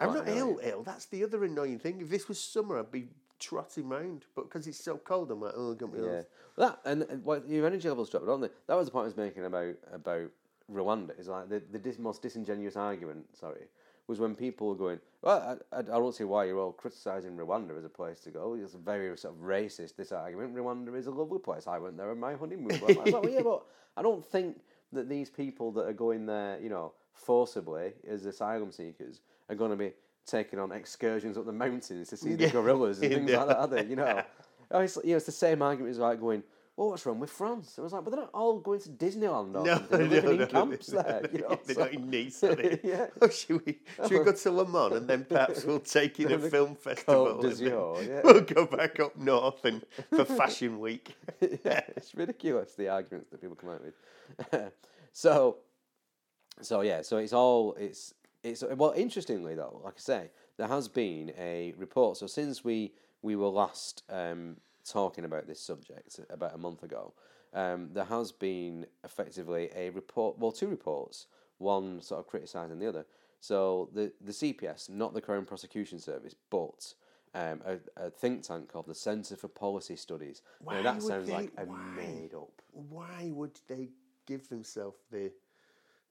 I'm 0.00 0.14
not 0.14 0.28
annoying. 0.28 0.38
ill. 0.38 0.60
Ill. 0.62 0.82
That's 0.82 1.06
the 1.06 1.24
other 1.24 1.44
annoying 1.44 1.78
thing. 1.78 2.00
If 2.00 2.08
this 2.08 2.28
was 2.28 2.38
summer, 2.38 2.78
I'd 2.78 2.90
be 2.90 3.08
trotting 3.38 3.88
round. 3.88 4.24
But 4.34 4.44
because 4.44 4.66
it's 4.66 4.82
so 4.82 4.96
cold, 4.96 5.30
I'm 5.30 5.40
like, 5.40 5.54
oh, 5.56 5.74
get 5.74 5.92
me 5.92 6.00
Yeah, 6.00 6.22
well, 6.56 6.68
that 6.70 6.80
and, 6.84 7.02
uh, 7.02 7.06
and 7.10 7.24
what 7.24 7.48
your 7.48 7.66
energy 7.66 7.88
levels 7.88 8.10
drop, 8.10 8.26
don't 8.26 8.40
they? 8.40 8.50
That 8.66 8.76
was 8.76 8.86
the 8.86 8.92
point 8.92 9.04
I 9.04 9.06
was 9.06 9.16
making 9.16 9.44
about 9.44 9.74
about 9.92 10.30
Rwanda. 10.72 11.18
Is 11.18 11.28
like 11.28 11.48
the 11.48 11.62
the 11.70 11.78
dis, 11.78 11.98
most 11.98 12.22
disingenuous 12.22 12.76
argument. 12.76 13.26
Sorry, 13.38 13.66
was 14.08 14.18
when 14.18 14.34
people 14.34 14.68
were 14.68 14.74
going, 14.74 14.98
well, 15.22 15.60
I, 15.72 15.76
I, 15.76 15.80
I 15.80 15.82
don't 15.82 16.14
see 16.14 16.24
why 16.24 16.46
you're 16.46 16.58
all 16.58 16.72
criticising 16.72 17.36
Rwanda 17.36 17.76
as 17.78 17.84
a 17.84 17.90
place 17.90 18.20
to 18.20 18.30
go. 18.30 18.54
It's 18.60 18.74
very 18.74 19.16
sort 19.18 19.34
of 19.34 19.40
racist. 19.42 19.96
This 19.96 20.12
argument, 20.12 20.56
Rwanda 20.56 20.96
is 20.96 21.06
a 21.06 21.10
lovely 21.10 21.38
place. 21.38 21.66
I 21.66 21.78
went 21.78 21.96
there 21.96 22.10
on 22.10 22.18
my 22.18 22.34
honeymoon. 22.34 22.78
But 22.80 22.82
I 22.82 22.86
was 22.86 22.96
like, 22.96 23.22
well, 23.22 23.30
yeah, 23.30 23.42
but 23.44 23.64
I 23.96 24.02
don't 24.02 24.24
think 24.24 24.60
that 24.92 25.08
these 25.08 25.30
people 25.30 25.72
that 25.72 25.86
are 25.86 25.92
going 25.92 26.26
there, 26.26 26.58
you 26.60 26.68
know, 26.68 26.92
forcibly 27.12 27.92
as 28.08 28.24
asylum 28.24 28.72
seekers 28.72 29.20
are 29.48 29.54
going 29.54 29.70
to 29.70 29.76
be 29.76 29.92
taking 30.26 30.58
on 30.58 30.72
excursions 30.72 31.36
up 31.36 31.46
the 31.46 31.52
mountains 31.52 32.08
to 32.08 32.16
see 32.16 32.34
the 32.34 32.48
gorillas 32.52 33.00
and 33.00 33.12
things 33.14 33.30
like 33.30 33.48
that, 33.48 33.58
are 33.58 33.66
they? 33.66 33.84
You 33.84 33.96
know, 33.96 34.22
oh, 34.70 34.80
it's, 34.80 34.96
you 35.02 35.10
know, 35.10 35.16
it's 35.16 35.26
the 35.26 35.32
same 35.32 35.62
argument 35.62 35.90
as 35.90 35.98
like 35.98 36.20
going, 36.20 36.42
well, 36.78 36.90
what's 36.90 37.04
wrong 37.04 37.18
with 37.18 37.30
France? 37.30 37.74
I 37.76 37.82
was 37.82 37.92
like, 37.92 38.04
but 38.04 38.10
they're 38.10 38.20
not 38.20 38.30
all 38.32 38.60
going 38.60 38.78
to 38.82 38.88
Disneyland 38.90 39.56
or 39.56 39.64
No, 39.64 39.74
something. 39.74 40.08
They're 40.08 40.22
no, 40.22 40.28
living 40.28 40.36
no, 40.38 40.44
in 40.44 40.48
camps 40.48 40.86
there, 40.86 41.28
you 41.32 41.38
know. 41.48 41.60
They're 41.66 41.74
so- 41.74 41.80
not 41.80 41.92
in 41.92 42.08
Nice, 42.08 42.44
are 42.44 42.54
they? 42.54 42.78
yeah. 42.84 43.06
Oh, 43.20 43.28
should 43.28 43.66
we? 43.66 43.78
Should 43.96 44.10
we 44.12 44.24
go 44.24 44.30
to 44.32 44.50
Le 44.52 44.64
Mans 44.64 44.94
and 44.94 45.08
then 45.08 45.24
perhaps 45.24 45.64
we'll 45.64 45.80
take 45.80 46.20
in 46.20 46.30
a 46.30 46.38
film 46.38 46.76
festival? 46.76 47.40
And 47.44 47.58
yeah. 47.58 48.20
We'll 48.22 48.42
go 48.42 48.64
back 48.64 49.00
up 49.00 49.16
north 49.16 49.64
and 49.64 49.84
for 50.14 50.24
Fashion 50.24 50.78
Week. 50.78 51.16
yeah, 51.40 51.80
it's 51.96 52.14
ridiculous 52.14 52.74
the 52.74 52.88
arguments 52.88 53.30
that 53.30 53.40
people 53.40 53.56
come 53.56 53.70
out 53.70 53.82
with. 53.84 54.72
so, 55.12 55.56
so 56.62 56.82
yeah, 56.82 57.02
so 57.02 57.16
it's 57.16 57.32
all 57.32 57.74
it's 57.74 58.14
it's 58.44 58.62
well. 58.76 58.92
Interestingly 58.96 59.56
though, 59.56 59.80
like 59.84 59.94
I 59.96 60.00
say, 60.00 60.30
there 60.58 60.68
has 60.68 60.86
been 60.86 61.32
a 61.36 61.74
report. 61.76 62.18
So 62.18 62.28
since 62.28 62.62
we 62.62 62.92
we 63.20 63.34
were 63.34 63.48
last 63.48 64.04
um, 64.08 64.58
talking 64.90 65.24
about 65.24 65.46
this 65.46 65.60
subject 65.60 66.20
about 66.30 66.54
a 66.54 66.58
month 66.58 66.82
ago, 66.82 67.12
um, 67.54 67.90
there 67.92 68.04
has 68.04 68.32
been 68.32 68.86
effectively 69.04 69.70
a 69.74 69.90
report. 69.90 70.38
Well, 70.38 70.52
two 70.52 70.68
reports. 70.68 71.26
One 71.58 72.00
sort 72.02 72.20
of 72.20 72.26
criticising 72.26 72.78
the 72.78 72.88
other. 72.88 73.06
So 73.40 73.88
the 73.92 74.12
the 74.20 74.32
CPS, 74.32 74.88
not 74.90 75.14
the 75.14 75.20
Crown 75.20 75.44
Prosecution 75.44 75.98
Service, 75.98 76.34
but 76.50 76.94
um, 77.34 77.60
a, 77.64 77.78
a 78.06 78.10
think 78.10 78.42
tank 78.42 78.72
called 78.72 78.86
the 78.86 78.94
Centre 78.94 79.36
for 79.36 79.48
Policy 79.48 79.96
Studies. 79.96 80.42
Why 80.60 80.74
now 80.80 80.82
that 80.94 81.02
sounds 81.02 81.26
they- 81.26 81.32
like 81.32 81.52
a 81.58 81.64
why? 81.64 81.76
made 81.96 82.34
up. 82.34 82.62
Why 82.72 83.30
would 83.32 83.58
they 83.68 83.88
give 84.26 84.48
themselves 84.48 84.98
the 85.10 85.32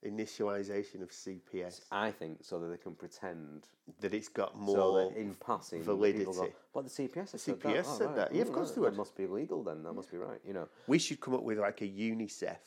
initialisation 0.06 1.02
of 1.02 1.10
CPS 1.10 1.80
I 1.90 2.10
think 2.10 2.38
so 2.42 2.58
that 2.60 2.68
they 2.68 2.76
can 2.76 2.94
pretend 2.94 3.66
that 4.00 4.14
it's 4.14 4.28
got 4.28 4.52
so 4.52 4.58
more? 4.58 5.10
that 5.10 5.16
in 5.18 5.34
passing 5.34 5.80
people 5.80 5.96
go, 5.96 6.00
validity. 6.12 6.54
Well, 6.72 6.84
the 6.84 6.90
CPS 6.90 7.32
has 7.32 7.42
said 7.42 7.60
that. 7.60 7.68
CPS 7.84 8.00
Oh, 8.00 8.06
right. 8.06 8.16
that. 8.16 8.34
Yeah, 8.34 8.42
of 8.42 8.48
Mm, 8.48 8.52
course 8.54 8.68
right. 8.68 8.74
they 8.76 8.80
would. 8.82 8.92
That 8.92 8.96
must 8.96 9.16
be 9.16 9.26
legal 9.26 9.62
then. 9.64 9.82
That 9.82 9.92
must 9.94 10.10
be 10.10 10.16
right. 10.18 10.40
You 10.46 10.52
know. 10.54 10.68
We 10.86 10.98
should 10.98 11.20
come 11.20 11.34
up 11.34 11.42
with 11.42 11.58
like 11.58 11.80
a 11.82 11.86
UNICEF, 11.88 12.58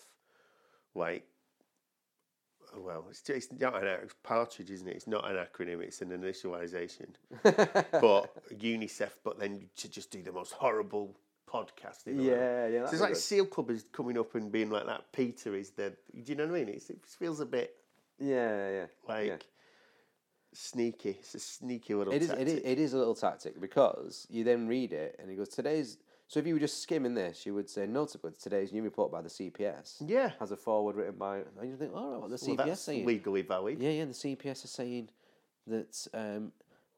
like. 0.95 1.25
Well, 2.77 3.05
it's, 3.09 3.29
it's 3.29 3.51
not 3.51 3.81
an 3.83 3.87
ac- 4.05 4.13
partridge, 4.23 4.71
isn't 4.71 4.87
it? 4.87 4.95
It's 4.95 5.07
not 5.07 5.29
an 5.29 5.35
acronym; 5.35 5.81
it's 5.81 6.01
an 6.01 6.09
initialisation. 6.09 7.09
but 7.43 8.33
UNICEF, 8.57 9.09
but 9.25 9.39
then 9.39 9.67
to 9.77 9.89
just 9.89 10.09
do 10.09 10.21
the 10.23 10.31
most 10.31 10.53
horrible 10.53 11.17
podcast. 11.51 12.07
in. 12.07 12.21
Yeah, 12.21 12.67
yeah. 12.67 12.85
So 12.85 12.91
it's 12.93 13.01
like 13.01 13.13
good. 13.13 13.17
Seal 13.21 13.45
Club 13.45 13.69
is 13.71 13.85
coming 13.91 14.17
up 14.17 14.35
and 14.35 14.51
being 14.51 14.69
like 14.69 14.85
that. 14.85 15.11
Peter 15.11 15.55
is 15.55 15.71
the. 15.71 15.89
Do 15.89 16.23
you 16.31 16.35
know 16.35 16.47
what 16.47 16.55
I 16.55 16.65
mean? 16.65 16.69
It's, 16.69 16.89
it 16.89 16.99
feels 17.19 17.39
a 17.39 17.45
bit 17.45 17.75
yeah, 18.19 18.69
yeah. 18.69 18.85
like 19.07 19.27
yeah. 19.27 19.35
sneaky. 20.53 21.17
It's 21.19 21.35
a 21.35 21.39
sneaky 21.39 21.93
little. 21.93 22.13
It 22.13 22.21
is, 22.21 22.29
tactic. 22.29 22.47
it 22.47 22.51
is. 22.51 22.61
It 22.63 22.79
is 22.79 22.93
a 22.93 22.97
little 22.97 23.15
tactic 23.15 23.59
because 23.59 24.27
you 24.29 24.43
then 24.43 24.67
read 24.67 24.93
it 24.93 25.15
and 25.19 25.29
it 25.29 25.35
goes 25.35 25.49
today's. 25.49 25.97
So 26.27 26.39
if 26.39 26.47
you 26.47 26.53
were 26.53 26.61
just 26.61 26.81
skimming 26.81 27.13
this, 27.13 27.45
you 27.45 27.53
would 27.53 27.69
say 27.69 27.85
notably 27.85 28.31
today's 28.41 28.71
new 28.71 28.83
report 28.83 29.11
by 29.11 29.21
the 29.21 29.27
CPS 29.27 29.97
Yeah. 30.05 30.31
has 30.39 30.51
a 30.51 30.55
forward 30.55 30.95
written 30.95 31.17
by. 31.17 31.39
And 31.59 31.69
you 31.69 31.75
think, 31.75 31.93
all 31.93 32.09
right, 32.11 32.21
what 32.21 32.29
the 32.29 32.55
Well, 32.55 32.67
CPS 32.67 32.77
saying? 32.77 33.05
legally 33.05 33.41
valid. 33.41 33.81
Yeah, 33.81 33.89
yeah. 33.89 34.05
The 34.05 34.13
CPS 34.13 34.63
are 34.63 34.69
saying 34.69 35.09
that 35.67 36.07
um, 36.13 36.53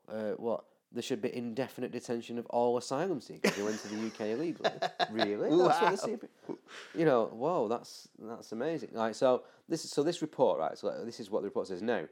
uh, 0.07 0.33
what 0.33 0.65
there 0.93 1.01
should 1.01 1.21
be 1.21 1.35
indefinite 1.35 1.91
detention 1.91 2.37
of 2.37 2.45
all 2.47 2.77
asylum 2.77 3.19
seekers 3.19 3.53
who 3.55 3.67
enter 3.67 3.87
the 3.87 4.07
UK 4.07 4.37
illegally. 4.37 4.71
really? 5.11 5.49
That's 5.49 6.01
what 6.01 6.19
the 6.19 6.27
CPS. 6.27 6.57
You 6.95 7.05
know, 7.05 7.25
whoa, 7.33 7.67
that's 7.67 8.07
that's 8.19 8.51
amazing. 8.51 8.89
Like, 8.93 9.15
so 9.15 9.43
this 9.67 9.85
is 9.85 9.91
so 9.91 10.03
this 10.03 10.21
report, 10.21 10.59
right? 10.59 10.77
So 10.77 11.03
this 11.03 11.19
is 11.19 11.31
what 11.31 11.41
the 11.41 11.47
report 11.47 11.67
says 11.67 11.81
now. 11.81 12.05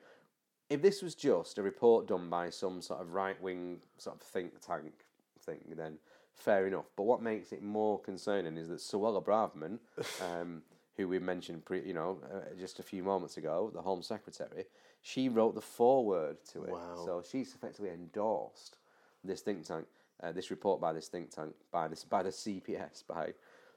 If 0.69 0.81
this 0.81 1.01
was 1.01 1.15
just 1.15 1.57
a 1.57 1.61
report 1.61 2.07
done 2.07 2.29
by 2.29 2.50
some 2.50 2.81
sort 2.81 3.01
of 3.01 3.13
right 3.13 3.39
wing 3.41 3.81
sort 3.97 4.15
of 4.15 4.21
think 4.21 4.59
tank 4.65 4.93
thing, 5.39 5.59
then 5.75 5.97
fair 6.33 6.65
enough. 6.65 6.85
But 6.95 7.03
what 7.03 7.21
makes 7.21 7.51
it 7.51 7.61
more 7.61 8.00
concerning 8.00 8.57
is 8.57 8.69
that 8.69 8.79
Suella 8.79 9.23
Braverman, 9.23 9.79
um, 10.41 10.63
who 10.97 11.07
we 11.07 11.19
mentioned, 11.19 11.65
pre, 11.65 11.85
you 11.85 11.93
know, 11.93 12.19
uh, 12.33 12.55
just 12.57 12.79
a 12.79 12.83
few 12.83 13.03
moments 13.03 13.38
ago, 13.38 13.69
the 13.73 13.81
Home 13.81 14.01
Secretary, 14.01 14.65
she 15.01 15.29
wrote 15.29 15.55
the 15.55 15.62
foreword 15.62 16.38
to 16.53 16.63
it. 16.63 16.72
Wow. 16.72 17.03
So 17.05 17.24
she's 17.29 17.53
effectively 17.55 17.89
endorsed 17.91 18.77
this 19.24 19.41
think 19.41 19.65
tank, 19.65 19.86
uh, 20.22 20.31
this 20.31 20.51
report 20.51 20.79
by 20.81 20.93
this 20.93 21.08
think 21.08 21.31
tank, 21.31 21.53
by 21.72 21.88
this 21.88 22.03
by 22.03 22.24
the 22.24 22.29
CPS, 22.29 23.03
by, 23.08 23.34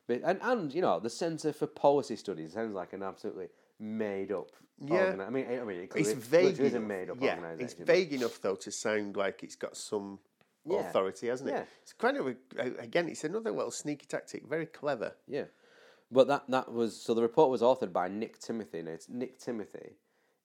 and 0.09 0.38
and 0.43 0.75
you 0.75 0.83
know 0.83 1.00
the 1.00 1.11
Centre 1.11 1.52
for 1.52 1.66
Policy 1.66 2.16
Studies 2.16 2.52
sounds 2.52 2.75
like 2.75 2.93
an 2.93 3.02
absolutely 3.02 3.49
made 3.81 4.33
up. 4.33 4.50
Yeah. 4.81 5.12
organi- 5.14 5.26
I 5.26 5.31
mean, 5.31 5.47
I 5.47 5.64
mean, 5.64 5.78
it 5.78 5.83
It's 5.85 5.93
clearly- 5.93 6.14
vague 6.14 6.45
literally 6.47 6.66
is 6.69 6.75
a 6.75 6.76
enough. 6.78 6.88
made 6.88 7.11
up 7.11 7.16
yeah, 7.21 7.35
organisation. 7.37 7.64
it's 7.64 7.75
vague 7.75 8.12
enough 8.12 8.40
though 8.40 8.57
to 8.57 8.71
sound 8.73 9.16
like 9.16 9.43
it's 9.45 9.54
got 9.57 9.76
some 9.76 10.19
Yeah. 10.66 10.81
authority, 10.81 11.28
hasn't 11.28 11.49
it? 11.50 11.52
Yeah. 11.52 11.64
It's 11.83 11.93
kind 11.93 12.16
of 12.16 12.26
a, 12.26 12.37
again, 12.81 13.09
it's 13.09 13.23
another 13.25 13.50
little 13.52 13.71
sneaky 13.71 14.07
tactic. 14.07 14.45
Very 14.47 14.66
clever. 14.66 15.14
Yeah, 15.28 15.45
but 16.11 16.26
that 16.26 16.45
that 16.49 16.73
was 16.73 17.00
so. 17.00 17.14
The 17.14 17.23
report 17.23 17.50
was 17.50 17.62
authored 17.62 17.93
by 17.93 18.09
Nick 18.09 18.38
Timothy. 18.40 18.81
And 18.81 18.88
it's 18.88 19.09
Nick 19.09 19.38
Timothy 19.38 19.93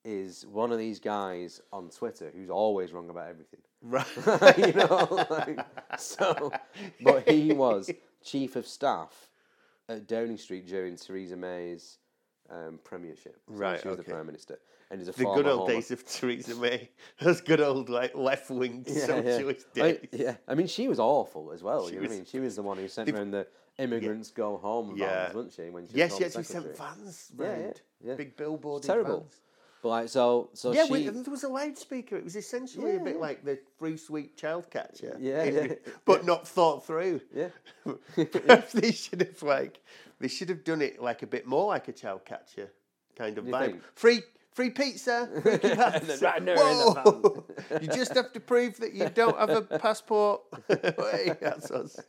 is 0.04 0.46
one 0.46 0.72
of 0.72 0.78
these 0.78 0.98
guys 0.98 1.60
on 1.72 1.90
Twitter 1.90 2.30
who's 2.34 2.50
always 2.50 2.92
wrong 2.92 3.10
about 3.10 3.28
everything. 3.28 3.60
Right. 3.82 4.06
you 4.58 4.72
know, 4.72 5.26
like, 5.30 5.58
so. 5.98 6.52
But 7.02 7.28
he 7.28 7.52
was 7.52 7.90
chief 8.24 8.56
of 8.56 8.66
staff 8.66 9.28
at 9.88 10.06
Downing 10.06 10.36
Street 10.38 10.66
during 10.66 10.96
Theresa 10.96 11.36
May's 11.36 11.98
um, 12.50 12.78
premiership. 12.84 13.36
So 13.48 13.54
Right, 13.54 13.80
she 13.80 13.88
was 13.88 13.98
okay. 13.98 14.06
the 14.08 14.12
prime 14.14 14.26
minister, 14.26 14.58
and 14.90 15.00
he's 15.00 15.08
a 15.08 15.12
the 15.12 15.24
good 15.24 15.46
old 15.46 15.60
Home 15.60 15.68
days 15.68 15.90
of 15.90 16.04
Theresa 16.06 16.54
May. 16.56 16.90
Those 17.20 17.40
good 17.40 17.60
old 17.60 17.88
like 17.88 18.14
left 18.14 18.50
wing 18.50 18.84
yeah, 18.86 19.06
socialist 19.06 19.66
yeah. 19.74 19.84
I, 19.84 19.98
yeah, 20.12 20.36
I 20.48 20.54
mean, 20.54 20.66
she 20.66 20.88
was 20.88 20.98
awful 20.98 21.52
as 21.52 21.62
well. 21.62 21.86
She 21.88 21.94
you 21.94 22.00
know 22.00 22.06
what 22.08 22.12
I 22.12 22.16
mean? 22.16 22.24
She 22.26 22.40
was 22.40 22.56
the 22.56 22.62
one 22.62 22.76
who 22.78 22.88
sent 22.88 23.06
They've- 23.06 23.14
around 23.14 23.30
the 23.32 23.46
immigrants 23.78 24.30
go 24.30 24.58
home 24.58 24.88
vans, 24.88 25.00
Yeah. 25.00 25.32
wasn't 25.32 25.54
she? 25.54 25.70
When 25.70 25.86
she 25.88 25.94
Yes, 25.96 26.18
yes, 26.20 26.36
we 26.36 26.42
sent 26.42 26.76
vans 26.76 27.30
Yeah, 27.38 27.44
yeah, 27.46 27.52
round. 27.62 27.80
yeah. 28.04 28.14
Big 28.14 28.36
billboard 28.36 28.82
terrible. 28.82 29.20
vans. 29.20 29.40
But 29.82 29.88
like, 29.88 30.08
so, 30.08 30.50
so 30.52 30.72
Yeah, 30.72 30.84
she, 30.86 31.08
there 31.08 31.22
was 31.30 31.44
a 31.44 31.48
loudspeaker. 31.48 32.16
It 32.16 32.24
was 32.24 32.36
essentially 32.36 32.96
a 32.96 33.00
bit 33.00 33.14
yeah. 33.14 33.20
like 33.20 33.44
the 33.44 33.58
free 33.78 33.96
sweet 33.96 34.36
child 34.36 34.70
catcher. 34.70 35.16
Yeah, 35.18 35.44
yeah, 35.44 35.66
But 36.04 36.24
not 36.26 36.46
thought 36.46 36.86
through. 36.86 37.20
yeah, 37.34 37.48
Perhaps 38.14 38.72
they 38.72 38.92
should 38.92 39.20
have 39.22 39.42
like 39.42 39.80
they 40.20 40.28
should 40.28 40.50
have 40.50 40.64
done 40.64 40.82
it 40.82 41.00
like 41.00 41.22
a 41.22 41.26
bit 41.26 41.46
more 41.46 41.66
like 41.68 41.88
a 41.88 41.92
child 41.92 42.24
catcher 42.24 42.70
kind 43.16 43.38
of 43.38 43.46
You 43.46 43.52
vibe. 43.54 43.66
think? 43.66 43.82
Free 43.94 44.20
free 44.52 44.70
pizza, 44.70 45.28
free 45.42 45.52
kebabs. 45.58 46.22
right 46.22 46.38
in 46.46 46.56
Whoa! 46.56 47.44
you 47.80 47.88
just 47.88 48.14
have 48.14 48.32
to 48.34 48.40
prove 48.40 48.76
that 48.78 48.92
you 48.92 49.08
don't 49.08 49.38
have 49.38 49.50
a 49.50 49.62
passport. 49.62 50.42
Hey, 50.68 51.32
that's 51.40 51.70
us. 51.70 52.00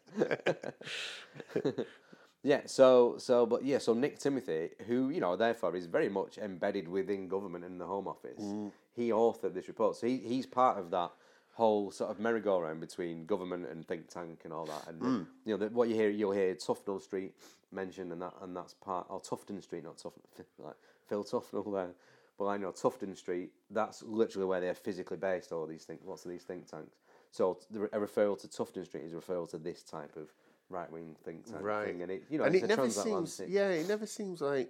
Yeah. 2.44 2.62
So, 2.66 3.16
so, 3.18 3.46
but 3.46 3.64
yeah, 3.64 3.78
so 3.78 3.94
Nick 3.94 4.20
Timothy, 4.20 4.70
who 4.88 5.10
you 5.10 5.20
know, 5.22 5.36
therefore 5.36 5.76
is 5.76 5.86
very 5.86 6.10
much 6.10 6.38
embedded 6.38 6.88
within 6.88 7.28
government 7.28 7.66
and 7.66 7.80
the 7.80 7.86
Home 7.86 8.08
Office, 8.08 8.40
Mm. 8.42 8.72
he 8.96 9.10
authored 9.10 9.54
this 9.54 9.68
report. 9.68 9.96
So 9.96 10.08
he, 10.08 10.18
he's 10.18 10.46
part 10.46 10.78
of 10.78 10.92
that 10.92 11.12
whole 11.54 11.92
sort 11.92 12.10
of 12.10 12.20
merry-go-round 12.20 12.80
between 12.80 13.26
government 13.26 13.68
and 13.70 13.86
think 13.86 14.08
tank 14.08 14.42
and 14.46 14.54
all 14.54 14.66
that. 14.66 14.88
And 14.88 15.02
Mm. 15.02 15.28
you 15.46 15.54
know, 15.54 15.58
the, 15.58 15.68
what 15.74 15.90
you 15.90 15.96
hear, 15.96 16.10
you'll 16.10 16.32
hear 16.32 16.56
Tufnell 16.56 17.02
Street 17.02 17.34
mentioned, 17.72 18.12
and 18.12 18.22
that, 18.22 18.34
and 18.42 18.56
that's 18.56 18.74
part, 18.74 19.06
or 19.10 19.20
Tufton 19.20 19.62
Street, 19.62 19.84
not 19.84 19.98
Tufton, 19.98 20.22
like 20.60 20.76
Phil 21.08 21.24
Tufnell 21.24 21.72
there. 21.74 21.92
But 22.40 22.48
I 22.48 22.58
know 22.58 22.72
Tufton 22.72 23.16
Street, 23.16 23.52
that's 23.70 24.02
literally 24.02 24.48
where 24.48 24.60
they're 24.62 24.74
physically 24.74 25.18
based. 25.18 25.52
All 25.52 25.68
these 25.68 25.84
think, 25.84 26.00
lots 26.06 26.26
of 26.26 26.32
these 26.32 26.44
think 26.44 26.66
tanks. 26.68 26.96
So 27.30 27.60
a 27.94 28.00
referral 28.00 28.40
to 28.42 28.48
Tufton 28.48 28.84
Street 28.86 29.04
is 29.04 29.14
a 29.14 29.18
referral 29.18 29.48
to 29.52 29.58
this 29.58 29.84
type 29.84 30.16
of 30.16 30.34
right 30.72 30.92
wing 30.92 31.16
think 31.24 31.46
tank 31.46 31.62
Right. 31.62 31.88
thing, 31.88 32.02
and 32.02 32.12
it 32.12 32.24
you 32.30 32.38
know 32.38 32.46
and 32.46 32.56
it 32.56 32.68
never 32.68 32.90
seems 32.90 33.42
yeah, 33.48 33.70
it 33.70 33.88
never 33.88 34.06
seems 34.06 34.42
like 34.42 34.70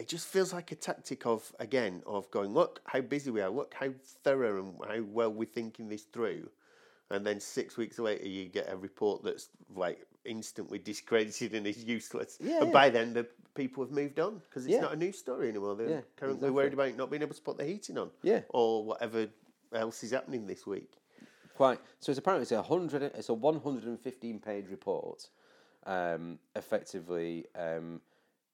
it 0.00 0.06
just 0.08 0.28
feels 0.28 0.52
like 0.52 0.70
a 0.72 0.76
tactic 0.76 1.26
of 1.26 1.52
again 1.58 2.02
of 2.06 2.30
going, 2.30 2.54
look 2.54 2.80
how 2.84 3.00
busy 3.00 3.30
we 3.30 3.40
are, 3.40 3.50
look 3.50 3.74
how 3.74 3.88
thorough 4.22 4.60
and 4.60 4.74
how 4.88 5.02
well 5.12 5.32
we're 5.32 5.44
thinking 5.44 5.88
this 5.88 6.02
through. 6.04 6.48
And 7.10 7.26
then 7.26 7.40
six 7.40 7.76
weeks 7.76 7.98
later 7.98 8.26
you 8.28 8.46
get 8.46 8.70
a 8.70 8.76
report 8.76 9.24
that's 9.24 9.48
like 9.74 10.06
instantly 10.24 10.78
discredited 10.78 11.54
and 11.54 11.66
is 11.66 11.82
useless. 11.84 12.36
Yeah, 12.40 12.58
and 12.58 12.66
yeah. 12.68 12.72
by 12.72 12.90
then 12.90 13.12
the 13.14 13.26
people 13.54 13.82
have 13.82 13.90
moved 13.92 14.20
on 14.20 14.40
because 14.48 14.66
it's 14.66 14.74
Yeah. 14.74 14.82
not 14.82 14.92
a 14.92 14.96
news 14.96 15.18
story 15.18 15.48
anymore. 15.48 15.74
They're 15.74 15.88
Yeah, 15.88 16.00
currently 16.16 16.48
exactly. 16.48 16.50
worried 16.50 16.74
about 16.74 16.96
not 16.96 17.10
being 17.10 17.22
able 17.22 17.34
to 17.34 17.42
put 17.42 17.56
the 17.56 17.64
heating 17.64 17.98
on. 17.98 18.10
Yeah. 18.22 18.42
Or 18.50 18.84
whatever 18.84 19.26
else 19.72 20.04
is 20.04 20.10
happening 20.12 20.46
this 20.46 20.66
week. 20.66 20.92
Quite. 21.58 21.80
So 21.98 22.12
it's 22.12 22.20
apparently 22.20 22.42
it's 22.42 22.52
a 22.52 22.62
hundred. 22.62 23.02
It's 23.02 23.28
a 23.30 23.34
one 23.34 23.60
hundred 23.60 23.82
and 23.86 23.98
fifteen 23.98 24.38
page 24.38 24.66
report, 24.70 25.28
um, 25.86 26.38
effectively 26.54 27.46
um, 27.56 28.00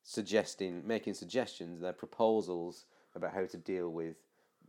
suggesting, 0.02 0.82
making 0.86 1.12
suggestions, 1.12 1.82
their 1.82 1.92
proposals 1.92 2.86
about 3.14 3.34
how 3.34 3.44
to 3.44 3.58
deal 3.58 3.90
with, 3.90 4.16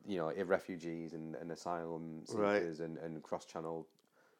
you 0.05 0.17
know, 0.17 0.33
refugees 0.45 1.13
and, 1.13 1.35
and 1.35 1.49
asylum 1.49 2.23
Right. 2.27 2.57
seekers 2.57 2.81
and, 2.81 2.97
and 2.97 3.23
cross 3.23 3.45
channel, 3.45 3.87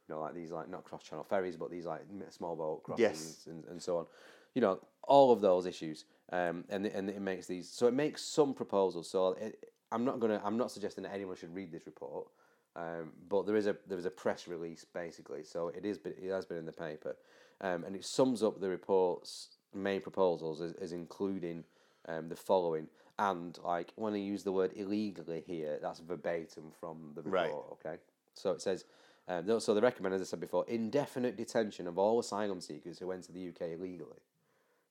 you 0.09 0.13
know, 0.13 0.19
like 0.19 0.35
these 0.35 0.51
like 0.51 0.69
not 0.69 0.83
cross 0.83 1.03
channel 1.03 1.23
ferries, 1.23 1.55
but 1.55 1.71
these 1.71 1.85
like 1.85 2.01
small 2.31 2.57
boat 2.57 2.83
Yes. 2.89 3.07
crossings 3.07 3.47
and, 3.47 3.63
and 3.71 3.81
so 3.81 3.99
on. 3.99 4.07
You 4.55 4.61
know, 4.61 4.79
all 5.03 5.31
of 5.31 5.39
those 5.39 5.65
issues, 5.65 6.03
um, 6.33 6.65
and 6.67 6.85
and 6.85 7.09
it 7.09 7.21
makes 7.21 7.47
these. 7.47 7.69
So 7.69 7.87
it 7.87 7.93
makes 7.93 8.21
some 8.21 8.53
proposals. 8.53 9.09
So 9.09 9.37
it, 9.39 9.71
I'm 9.89 10.03
not 10.03 10.19
gonna. 10.19 10.41
I'm 10.43 10.57
not 10.57 10.69
suggesting 10.69 11.05
that 11.05 11.13
anyone 11.13 11.37
should 11.37 11.55
read 11.55 11.71
this 11.71 11.85
report. 11.85 12.27
Um, 12.75 13.13
but 13.29 13.45
there 13.45 13.55
is 13.55 13.67
a 13.67 13.75
there 13.87 13.97
is 13.97 14.05
a 14.05 14.11
press 14.11 14.47
release 14.47 14.85
basically, 14.85 15.43
so 15.43 15.69
it 15.69 15.85
is 15.85 15.99
it 16.03 16.29
has 16.29 16.45
been 16.45 16.57
in 16.57 16.65
the 16.65 16.73
paper, 16.73 17.15
um, 17.61 17.83
and 17.85 17.95
it 17.95 18.03
sums 18.05 18.43
up 18.43 18.59
the 18.59 18.69
report's 18.69 19.49
main 19.73 20.01
proposals 20.01 20.61
as, 20.61 20.73
as 20.73 20.91
including 20.91 21.63
um, 22.07 22.27
the 22.29 22.35
following. 22.35 22.87
And 23.17 23.57
like 23.63 23.93
when 23.95 24.13
I 24.13 24.17
use 24.17 24.43
the 24.43 24.51
word 24.51 24.71
illegally 24.75 25.41
here, 25.47 25.79
that's 25.81 25.99
verbatim 25.99 26.71
from 26.79 27.13
the 27.15 27.21
Right. 27.21 27.45
report. 27.45 27.77
Okay, 27.85 27.97
so 28.33 28.51
it 28.51 28.61
says. 28.61 28.85
Um, 29.27 29.59
so 29.59 29.73
they 29.73 29.81
recommend, 29.81 30.13
as 30.13 30.21
I 30.21 30.25
said 30.25 30.39
before, 30.39 30.65
indefinite 30.67 31.35
detention 31.35 31.87
of 31.87 31.97
all 31.97 32.19
asylum 32.19 32.61
seekers 32.61 32.99
who 32.99 33.09
enter 33.11 33.31
the 33.31 33.47
UK 33.47 33.71
illegally. 33.73 34.19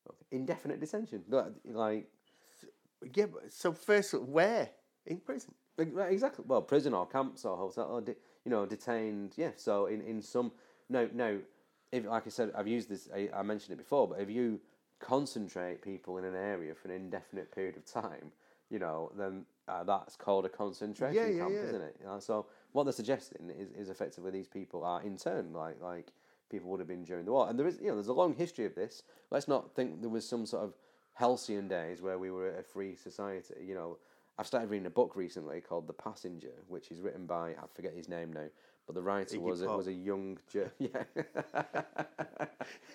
Okay. 0.08 0.24
Indefinite 0.32 0.80
detention, 0.80 1.22
Like- 1.28 1.52
like 1.66 2.10
Yeah, 3.14 3.26
so 3.50 3.72
first 3.72 4.12
where? 4.14 4.70
In 5.06 5.18
prison. 5.20 5.54
Exactly. 5.78 6.44
Well, 6.46 6.62
prison 6.62 6.94
or 6.94 7.06
camps 7.06 7.44
or 7.44 7.56
hotel 7.56 7.86
or 7.90 8.00
de- 8.00 8.16
you 8.44 8.50
know 8.50 8.66
detained. 8.66 9.34
Yeah. 9.36 9.50
So 9.56 9.86
in, 9.86 10.00
in 10.02 10.22
some 10.22 10.52
no 10.88 11.08
no, 11.12 11.40
if 11.92 12.04
like 12.06 12.26
I 12.26 12.30
said, 12.30 12.52
I've 12.56 12.68
used 12.68 12.88
this. 12.88 13.08
I, 13.14 13.28
I 13.34 13.42
mentioned 13.42 13.72
it 13.74 13.78
before, 13.82 14.08
but 14.08 14.20
if 14.20 14.30
you 14.30 14.60
concentrate 15.00 15.82
people 15.82 16.18
in 16.18 16.24
an 16.24 16.34
area 16.34 16.74
for 16.74 16.88
an 16.88 16.94
indefinite 16.94 17.52
period 17.54 17.76
of 17.76 17.84
time, 17.84 18.32
you 18.70 18.78
know, 18.78 19.10
then 19.16 19.44
uh, 19.68 19.84
that's 19.84 20.16
called 20.16 20.46
a 20.46 20.48
concentration 20.48 21.14
Yeah, 21.14 21.28
yeah, 21.28 21.38
camp, 21.38 21.52
yeah. 21.54 21.62
isn't 21.62 21.82
it? 21.82 21.96
You 22.00 22.06
know, 22.06 22.18
so 22.20 22.46
what 22.72 22.84
they're 22.84 22.92
suggesting 22.92 23.50
is, 23.50 23.70
is 23.70 23.88
effectively 23.88 24.30
these 24.30 24.48
people 24.48 24.84
are 24.84 25.02
interned, 25.02 25.54
like 25.54 25.80
like 25.82 26.12
people 26.50 26.70
would 26.70 26.80
have 26.80 26.88
been 26.88 27.02
during 27.04 27.24
the 27.24 27.32
war. 27.32 27.48
And 27.48 27.58
there 27.58 27.66
is 27.66 27.78
you 27.80 27.88
know 27.88 27.94
there's 27.94 28.08
a 28.08 28.12
long 28.12 28.34
history 28.34 28.64
of 28.64 28.74
this. 28.74 29.02
Let's 29.30 29.48
not 29.48 29.74
think 29.74 30.00
there 30.00 30.10
was 30.10 30.28
some 30.28 30.46
sort 30.46 30.64
of 30.64 30.74
halcyon 31.14 31.68
days 31.68 32.02
where 32.02 32.18
we 32.18 32.30
were 32.30 32.58
a 32.58 32.62
free 32.62 32.94
society. 32.94 33.54
You 33.64 33.74
know, 33.74 33.98
I've 34.38 34.46
started 34.46 34.70
reading 34.70 34.86
a 34.86 34.90
book 34.90 35.14
recently 35.14 35.60
called 35.60 35.86
The 35.86 35.92
Passenger, 35.92 36.52
which 36.68 36.90
is 36.90 37.00
written 37.00 37.26
by 37.26 37.50
I 37.50 37.66
forget 37.74 37.94
his 37.94 38.08
name 38.08 38.32
now, 38.32 38.46
but 38.86 38.94
the 38.94 39.02
writer 39.02 39.36
Iggy 39.36 39.40
was 39.40 39.62
a, 39.62 39.66
Pop. 39.66 39.76
was 39.76 39.86
a 39.86 39.92
young 39.92 40.38
Ger- 40.48 40.72
yeah. 40.78 41.04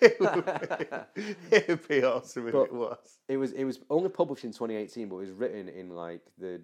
it 0.00 1.68
would 1.68 1.88
be 1.88 2.02
awesome 2.04 2.46
if 2.48 2.52
But- 2.52 2.64
it 2.64 2.74
was. 2.74 3.18
it 3.28 3.36
was 3.36 3.52
it 3.52 3.64
was 3.64 3.80
only 3.88 4.08
published 4.10 4.44
in 4.44 4.50
2018, 4.52 5.08
but 5.08 5.16
it 5.16 5.20
was 5.20 5.30
written 5.30 5.68
in 5.68 5.90
like 5.90 6.20
the 6.38 6.60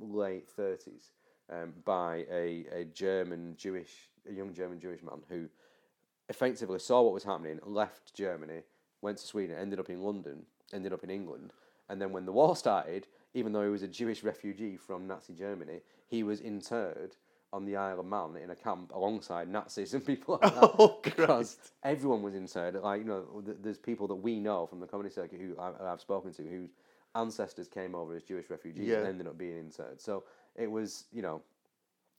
late 0.00 0.48
30s 0.56 1.10
um, 1.50 1.72
by 1.84 2.26
a, 2.30 2.66
a 2.72 2.84
German 2.92 3.54
Jewish 3.56 4.08
a 4.28 4.32
young 4.32 4.52
German 4.54 4.78
Jewish 4.80 5.02
man 5.02 5.20
who 5.28 5.48
effectively 6.28 6.78
saw 6.78 7.02
what 7.02 7.12
was 7.14 7.24
happening, 7.24 7.58
left 7.64 8.14
Germany, 8.14 8.62
went 9.00 9.18
to 9.18 9.26
Sweden, 9.26 9.56
ended 9.58 9.80
up 9.80 9.90
in 9.90 10.00
London, 10.00 10.42
ended 10.72 10.92
up 10.92 11.02
in 11.04 11.10
England, 11.10 11.52
and 11.88 12.00
then 12.00 12.12
when 12.12 12.24
the 12.24 12.32
war 12.32 12.54
started, 12.54 13.08
even 13.34 13.52
though 13.52 13.62
he 13.64 13.70
was 13.70 13.82
a 13.82 13.88
Jewish 13.88 14.22
refugee 14.22 14.76
from 14.76 15.06
Nazi 15.06 15.32
Germany, 15.34 15.80
he 16.08 16.22
was 16.22 16.40
interred 16.40 17.16
on 17.52 17.64
the 17.66 17.76
Isle 17.76 18.00
of 18.00 18.06
Man 18.06 18.36
in 18.42 18.50
a 18.50 18.54
camp 18.56 18.92
alongside 18.94 19.48
Nazis 19.48 19.92
and 19.94 20.04
people 20.04 20.38
like 20.42 20.54
that. 20.54 20.62
Oh, 20.78 20.98
because 21.02 21.26
Christ. 21.26 21.72
everyone 21.84 22.22
was 22.22 22.34
interred. 22.34 22.74
Like 22.76 23.00
you 23.00 23.06
know, 23.06 23.42
th- 23.44 23.58
there's 23.62 23.78
people 23.78 24.06
that 24.08 24.14
we 24.14 24.40
know 24.40 24.66
from 24.66 24.80
the 24.80 24.86
comedy 24.86 25.10
circuit 25.10 25.40
who 25.40 25.58
I, 25.60 25.92
I've 25.92 26.00
spoken 26.00 26.32
to 26.34 26.42
whose 26.42 26.70
ancestors 27.14 27.68
came 27.68 27.94
over 27.94 28.14
as 28.14 28.22
Jewish 28.22 28.48
refugees 28.48 28.88
Yeah. 28.88 28.98
and 28.98 29.06
ended 29.08 29.26
up 29.26 29.36
being 29.36 29.58
interred. 29.58 30.00
So 30.00 30.24
it 30.56 30.70
was, 30.70 31.04
you 31.12 31.20
know, 31.22 31.42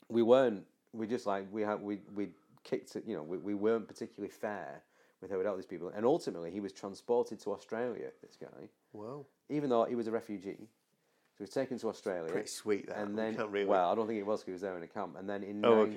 we 0.10 0.22
weren't. 0.22 0.64
We 0.94 1.08
just 1.08 1.26
like 1.26 1.48
we 1.52 1.64
had 1.64 1.82
we 1.82 2.00
we 2.14 2.30
kicked 2.64 2.96
it. 2.96 3.04
You 3.08 3.16
know, 3.16 3.24
we, 3.24 3.38
we 3.38 3.56
weren't 3.56 3.88
particularly 3.88 4.30
fair 4.32 4.84
with 5.20 5.32
how 5.32 5.38
we 5.38 5.44
dealt 5.44 5.56
with 5.58 5.66
these 5.66 5.70
people. 5.80 5.92
And 5.96 6.06
ultimately, 6.06 6.52
he 6.52 6.60
was 6.60 6.72
transported 6.74 7.40
to 7.42 7.54
Australia. 7.54 8.10
This 8.22 8.36
guy, 8.40 8.70
Well, 8.92 9.26
even 9.50 9.70
though 9.72 9.86
he 9.86 9.96
was 9.96 10.06
a 10.08 10.12
refugee, 10.12 10.68
was 11.44 11.52
taken 11.52 11.78
to 11.80 11.90
Australia. 11.90 12.32
pretty 12.32 12.48
sweet 12.48 12.88
that. 12.88 12.98
And 12.98 13.18
then, 13.18 13.36
really. 13.50 13.66
well, 13.66 13.92
I 13.92 13.96
don't 13.96 14.08
think 14.08 14.20
it 14.20 14.26
was 14.26 14.40
because 14.42 14.46
he 14.46 14.52
was 14.54 14.62
there 14.62 14.78
in 14.78 14.84
a 14.84 14.88
camp. 14.88 15.16
And 15.18 15.30
then 15.30 15.44
in 15.44 15.64
Oh, 15.66 15.82
okay. 15.82 15.96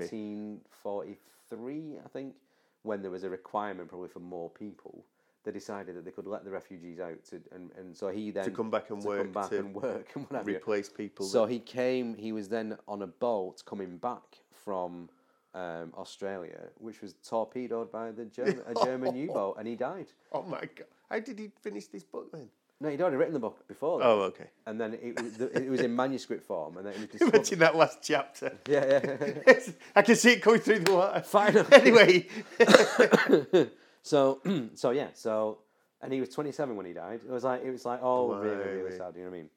1943, 0.82 1.98
I 2.04 2.08
think, 2.08 2.34
when 2.82 3.02
there 3.02 3.10
was 3.10 3.24
a 3.24 3.30
requirement 3.30 3.88
probably 3.88 4.08
for 4.08 4.20
more 4.20 4.50
people, 4.50 5.04
they 5.44 5.50
decided 5.52 5.96
that 5.96 6.04
they 6.04 6.10
could 6.10 6.26
let 6.26 6.44
the 6.44 6.50
refugees 6.50 7.00
out. 7.00 7.24
To, 7.30 7.40
and, 7.52 7.70
and 7.78 7.96
so 7.96 8.08
he 8.08 8.30
then 8.30 8.44
to 8.44 8.50
come 8.50 8.70
back 8.70 8.90
and 8.90 9.00
to 9.02 9.06
work 9.08 9.22
come 9.22 9.32
back 9.32 9.52
and 9.52 9.74
work 9.82 10.10
and 10.14 10.24
whatever. 10.28 10.50
replace 10.50 10.88
people. 10.88 11.26
So 11.26 11.46
he 11.46 11.58
came. 11.60 12.14
He 12.14 12.32
was 12.32 12.48
then 12.48 12.76
on 12.88 13.02
a 13.02 13.06
boat 13.06 13.62
coming 13.64 13.96
back 13.98 14.38
from 14.52 15.08
um, 15.54 15.92
Australia, 15.96 16.68
which 16.78 17.00
was 17.00 17.14
torpedoed 17.26 17.90
by 17.92 18.10
the 18.10 18.24
German, 18.26 18.62
a 18.66 18.74
German 18.84 19.14
U-boat, 19.16 19.56
and 19.58 19.66
he 19.68 19.76
died. 19.76 20.06
oh 20.32 20.42
my 20.42 20.60
god! 20.60 20.86
How 21.10 21.20
did 21.20 21.38
he 21.38 21.50
finish 21.62 21.86
this 21.86 22.02
book 22.04 22.30
then? 22.32 22.48
No, 22.78 22.90
he'd 22.90 23.00
already 23.00 23.16
written 23.16 23.32
the 23.32 23.40
book 23.40 23.66
before. 23.66 24.00
that. 24.00 24.04
Oh, 24.06 24.20
okay. 24.24 24.50
And 24.66 24.78
then 24.78 24.94
it, 24.94 25.18
it, 25.40 25.62
it 25.64 25.70
was 25.70 25.80
in 25.80 25.96
manuscript 25.96 26.44
form, 26.46 26.76
and 26.76 26.86
then 26.86 26.92
it 26.94 27.00
was 27.00 27.08
discovered. 27.12 27.34
Imagine 27.36 27.58
that 27.60 27.76
last 27.76 27.98
chapter. 28.02 28.52
Yeah, 28.68 29.00
yeah. 29.46 29.62
I 29.94 30.02
can 30.02 30.14
see 30.16 30.32
it 30.32 30.42
coming 30.42 30.60
through 30.60 30.80
the 30.80 30.92
water. 30.92 31.22
Finally. 31.22 31.66
Anyway, 31.72 32.26
so, 34.02 34.40
so 34.74 34.90
yeah, 34.90 35.08
so, 35.14 35.58
and 36.02 36.12
he 36.12 36.20
was 36.20 36.28
27 36.30 36.76
when 36.76 36.86
he 36.86 36.92
died. 36.92 37.20
It 37.26 37.30
was 37.30 37.44
like, 37.44 37.64
it 37.64 37.70
was 37.70 37.84
like, 37.86 38.00
oh, 38.02 38.34
really, 38.34 38.56
really 38.56 38.80
Blimey. 38.90 38.96
sad. 38.98 39.14
You 39.16 39.24
know 39.24 39.30
what 39.30 39.36
I 39.36 39.38
mean? 39.40 39.50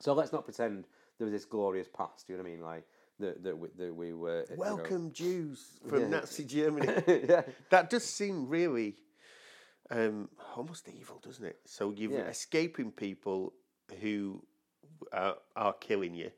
So 0.00 0.12
let's 0.12 0.32
not 0.32 0.44
pretend 0.44 0.84
there 1.18 1.24
was 1.26 1.32
this 1.32 1.44
glorious 1.46 1.88
past. 1.88 2.26
You 2.28 2.36
know 2.36 2.42
what 2.42 2.48
I 2.48 2.52
mean? 2.52 2.62
Like 2.62 2.84
that, 3.20 3.42
that, 3.42 3.58
we, 3.58 3.68
that 3.78 3.94
we 3.94 4.12
were. 4.12 4.40
you 4.50 4.56
know- 4.56 4.60
welcome 4.60 5.12
Jews 5.12 5.64
from 5.88 6.00
Yeah. 6.02 6.08
Nazi 6.08 6.44
Germany. 6.44 6.92
yeah, 7.28 7.42
that 7.70 7.88
does 7.90 8.04
seem 8.04 8.48
really 8.48 8.96
um, 9.90 10.28
almost 10.56 10.88
evil, 10.88 11.20
doesn't 11.24 11.44
it? 11.44 11.58
So 11.64 11.90
you're 11.90 12.12
Yeah. 12.12 12.28
escaping 12.28 12.90
people 12.92 13.52
who 14.00 14.42
are, 15.12 15.36
are 15.56 15.72
killing 15.74 16.14
you. 16.14 16.30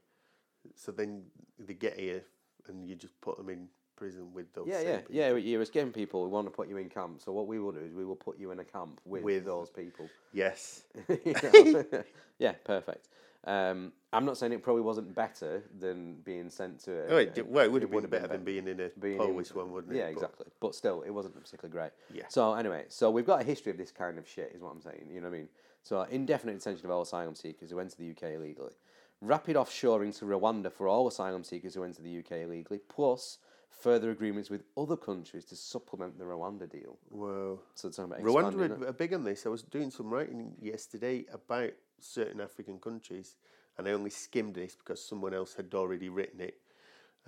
So 0.75 0.93
then 0.93 1.25
they 1.59 1.75
get 1.75 1.99
here 1.99 2.23
and 2.69 2.85
you 2.89 2.97
just 2.97 3.19
put 3.21 3.37
them 3.37 3.49
in 3.49 3.69
prison 3.97 4.33
with 4.35 4.53
those. 4.53 4.67
yeah, 4.69 4.81
yeah, 4.81 4.97
people. 4.99 5.15
yeah. 5.15 5.35
You're 5.37 5.63
escaping 5.63 5.93
people. 5.93 6.23
We 6.25 6.29
want 6.29 6.47
to 6.47 6.51
put 6.51 6.69
you 6.69 6.77
in 6.77 6.89
camp. 6.91 7.23
So 7.23 7.33
what 7.33 7.47
we 7.47 7.59
will 7.61 7.73
do 7.73 7.79
is 7.81 7.93
we 7.95 8.05
will 8.05 8.17
put 8.17 8.39
you 8.39 8.51
in 8.51 8.59
a 8.59 8.65
camp 8.65 9.01
with, 9.05 9.23
With- 9.23 9.45
those 9.45 9.71
people. 9.71 10.09
Yes. 10.33 10.85
Yeah, 12.39 12.53
perfect. 12.65 13.09
Um, 13.47 13.93
I'm 14.13 14.25
not 14.25 14.37
saying 14.39 14.53
it 14.53 14.63
probably 14.63 14.83
wasn't 14.83 15.15
better 15.15 15.63
than 15.79 16.17
being 16.25 16.51
sent 16.51 16.81
to. 16.85 17.07
A, 17.07 17.15
Oh, 17.15 17.17
it, 17.19 17.47
well, 17.47 17.65
it 17.65 17.71
would 17.71 17.83
have 17.83 17.91
been 17.91 17.97
would've 17.97 18.11
better 18.11 18.27
than 18.27 18.45
being 18.45 18.67
in 18.67 18.81
a 18.81 18.89
being 18.99 19.15
in- 19.15 19.19
Polish 19.21 19.55
one, 19.55 19.71
wouldn't 19.73 19.93
it? 19.93 19.99
Yeah, 19.99 20.05
But- 20.07 20.13
exactly. 20.13 20.47
But 20.61 20.75
still, 20.75 21.03
it 21.03 21.11
wasn't 21.11 21.35
particularly 21.37 21.73
great. 21.73 21.93
Yeah. 22.13 22.25
So 22.29 22.55
anyway, 22.55 22.87
so 22.89 23.11
we've 23.11 23.27
got 23.27 23.41
a 23.41 23.45
history 23.45 23.71
of 23.71 23.79
this 23.79 23.93
kind 23.93 24.19
of 24.19 24.27
shit, 24.27 24.53
is 24.55 24.63
what 24.63 24.73
I'm 24.73 24.81
saying. 24.81 25.09
You 25.13 25.21
know 25.21 25.29
what 25.29 25.37
I 25.37 25.39
mean? 25.39 25.49
So 25.83 26.03
indefinite 26.03 26.55
detention 26.59 26.87
of 26.87 26.91
all 26.91 27.03
asylum 27.03 27.37
seekers 27.37 27.71
who 27.71 27.79
enter 27.79 27.95
the 27.97 28.11
UK 28.11 28.35
illegally, 28.35 28.73
rapid 29.21 29.55
offshoring 29.55 30.17
to 30.19 30.25
Rwanda 30.25 30.73
for 30.73 30.89
all 30.89 31.07
asylum 31.07 31.45
seekers 31.45 31.75
who 31.75 31.85
enter 31.85 32.03
the 32.03 32.19
UK 32.19 32.43
illegally, 32.43 32.81
plus 32.89 33.39
further 33.69 34.11
agreements 34.11 34.51
with 34.51 34.65
other 34.77 34.97
countries 34.97 35.45
to 35.45 35.55
supplement 35.57 36.19
the 36.19 36.25
Rwanda 36.25 36.69
deal. 36.69 36.99
Whoa. 37.11 37.61
So 37.75 37.89
it's 37.89 37.99
talking 37.99 38.13
about 38.13 38.25
Rwanda 38.25 38.83
are, 38.83 38.89
are 38.89 38.93
big 38.93 39.13
on 39.15 39.23
this. 39.23 39.47
I 39.47 39.51
was 39.51 39.63
doing 39.63 39.91
some 39.91 40.09
writing 40.11 40.55
yesterday 40.61 41.27
about 41.33 41.71
certain 42.01 42.41
African 42.41 42.79
countries, 42.79 43.37
and 43.79 43.89
I 43.89 43.93
only 43.93 44.11
skimmed 44.11 44.55
this 44.55 44.75
because 44.77 45.05
someone 45.05 45.35
else 45.35 45.55
had 45.55 45.75
already 45.75 46.09
written 46.09 46.41
it. 46.41 46.59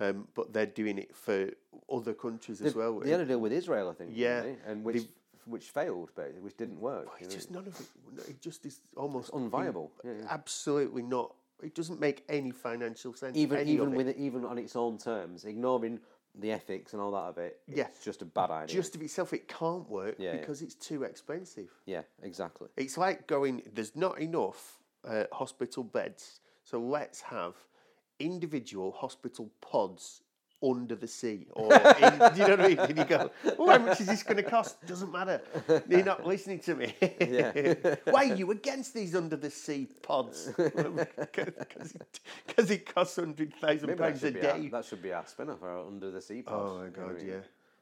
Um, 0.01 0.27
but 0.33 0.53
they're 0.53 0.65
doing 0.65 0.97
it 0.97 1.13
for 1.13 1.49
other 1.91 2.13
countries 2.13 2.61
as 2.61 2.73
well. 2.73 2.99
They 2.99 3.11
had 3.11 3.19
a 3.19 3.25
deal 3.25 3.39
with 3.39 3.51
Israel, 3.51 3.89
I 3.89 3.93
think. 3.93 4.11
Yeah. 4.13 4.43
and 4.65 4.83
which 4.83 5.03
which 5.45 5.71
failed, 5.71 6.11
but 6.15 6.33
which 6.41 6.55
didn't 6.57 6.79
work. 6.79 7.07
you 7.19 7.25
It's 7.25 7.35
just 7.35 7.51
none 7.51 7.65
of 7.67 7.79
it. 7.79 8.29
It 8.29 8.41
just 8.41 8.65
is 8.65 8.81
almost 8.95 9.31
unviable. 9.31 9.89
Yeah, 10.03 10.11
yeah. 10.19 10.27
Absolutely 10.29 11.01
not. 11.01 11.33
It 11.61 11.75
doesn't 11.75 11.99
make 11.99 12.23
any 12.29 12.51
financial 12.51 13.13
sense. 13.13 13.35
even 13.35 13.67
even 13.67 13.93
with 13.93 14.07
it, 14.07 14.17
even 14.17 14.45
on 14.45 14.57
its 14.57 14.75
own 14.75 14.97
terms, 14.97 15.43
ignoring 15.43 15.99
the 16.39 16.51
ethics 16.51 16.93
and 16.93 17.01
all 17.01 17.11
that 17.11 17.17
of 17.31 17.37
it. 17.37 17.59
Yeah. 17.67 17.87
it's 17.87 18.03
just 18.03 18.21
a 18.21 18.25
bad 18.25 18.49
idea. 18.51 18.75
just 18.75 18.95
of 18.95 19.01
itself, 19.01 19.33
it 19.33 19.47
can't 19.47 19.89
work 19.89 20.15
Yeah, 20.17 20.33
yeah. 20.33 20.39
because 20.39 20.61
it's 20.61 20.75
too 20.75 21.03
expensive. 21.03 21.69
yeah, 21.85 22.01
exactly. 22.23 22.67
It's 22.77 22.97
like 22.97 23.27
going. 23.27 23.61
There's 23.73 23.95
not 23.95 24.19
enough 24.19 24.79
uh, 25.07 25.25
hospital 25.31 25.83
beds, 25.83 26.39
so 26.63 26.79
let's 26.79 27.21
have 27.21 27.55
individual 28.19 28.91
hospital 28.91 29.49
pods 29.61 30.21
under 30.61 30.95
the 30.95 31.07
sea, 31.07 31.47
or 31.51 31.73
in, 31.73 31.81
you 32.35 32.47
know 32.47 32.49
what 32.49 32.59
I 32.61 32.67
mean? 32.67 32.79
And 32.79 32.97
you 32.97 33.05
go, 33.05 33.31
"Oh, 33.57 33.69
how 33.69 33.77
much 33.77 34.01
is 34.01 34.07
this 34.07 34.23
going 34.23 34.37
to 34.37 34.43
cost?" 34.43 34.85
Doesn't 34.85 35.11
matter. 35.11 35.41
You're 35.87 36.03
not 36.03 36.25
listening 36.25 36.59
to 36.59 36.75
me. 36.75 36.93
Yeah. 37.01 37.95
Why 38.05 38.29
are 38.31 38.35
you 38.35 38.51
against 38.51 38.93
these 38.93 39.15
under 39.15 39.35
the 39.37 39.49
sea 39.49 39.87
pods? 40.01 40.51
Because 42.45 42.71
it 42.71 42.93
costs 42.93 43.15
hundred 43.15 43.53
thousand 43.55 43.97
pounds 43.97 44.23
a 44.23 44.31
be 44.31 44.39
our, 44.47 44.57
day. 44.57 44.67
that 44.67 44.85
should 44.85 45.01
be 45.01 45.13
our 45.13 45.25
spin-off, 45.25 45.61
our 45.63 45.85
Under 45.85 46.11
the 46.11 46.21
Sea 46.21 46.41
pod. 46.41 46.55
Oh 46.59 46.77
my 46.79 46.89
god, 46.89 47.21
yeah. 47.25 47.35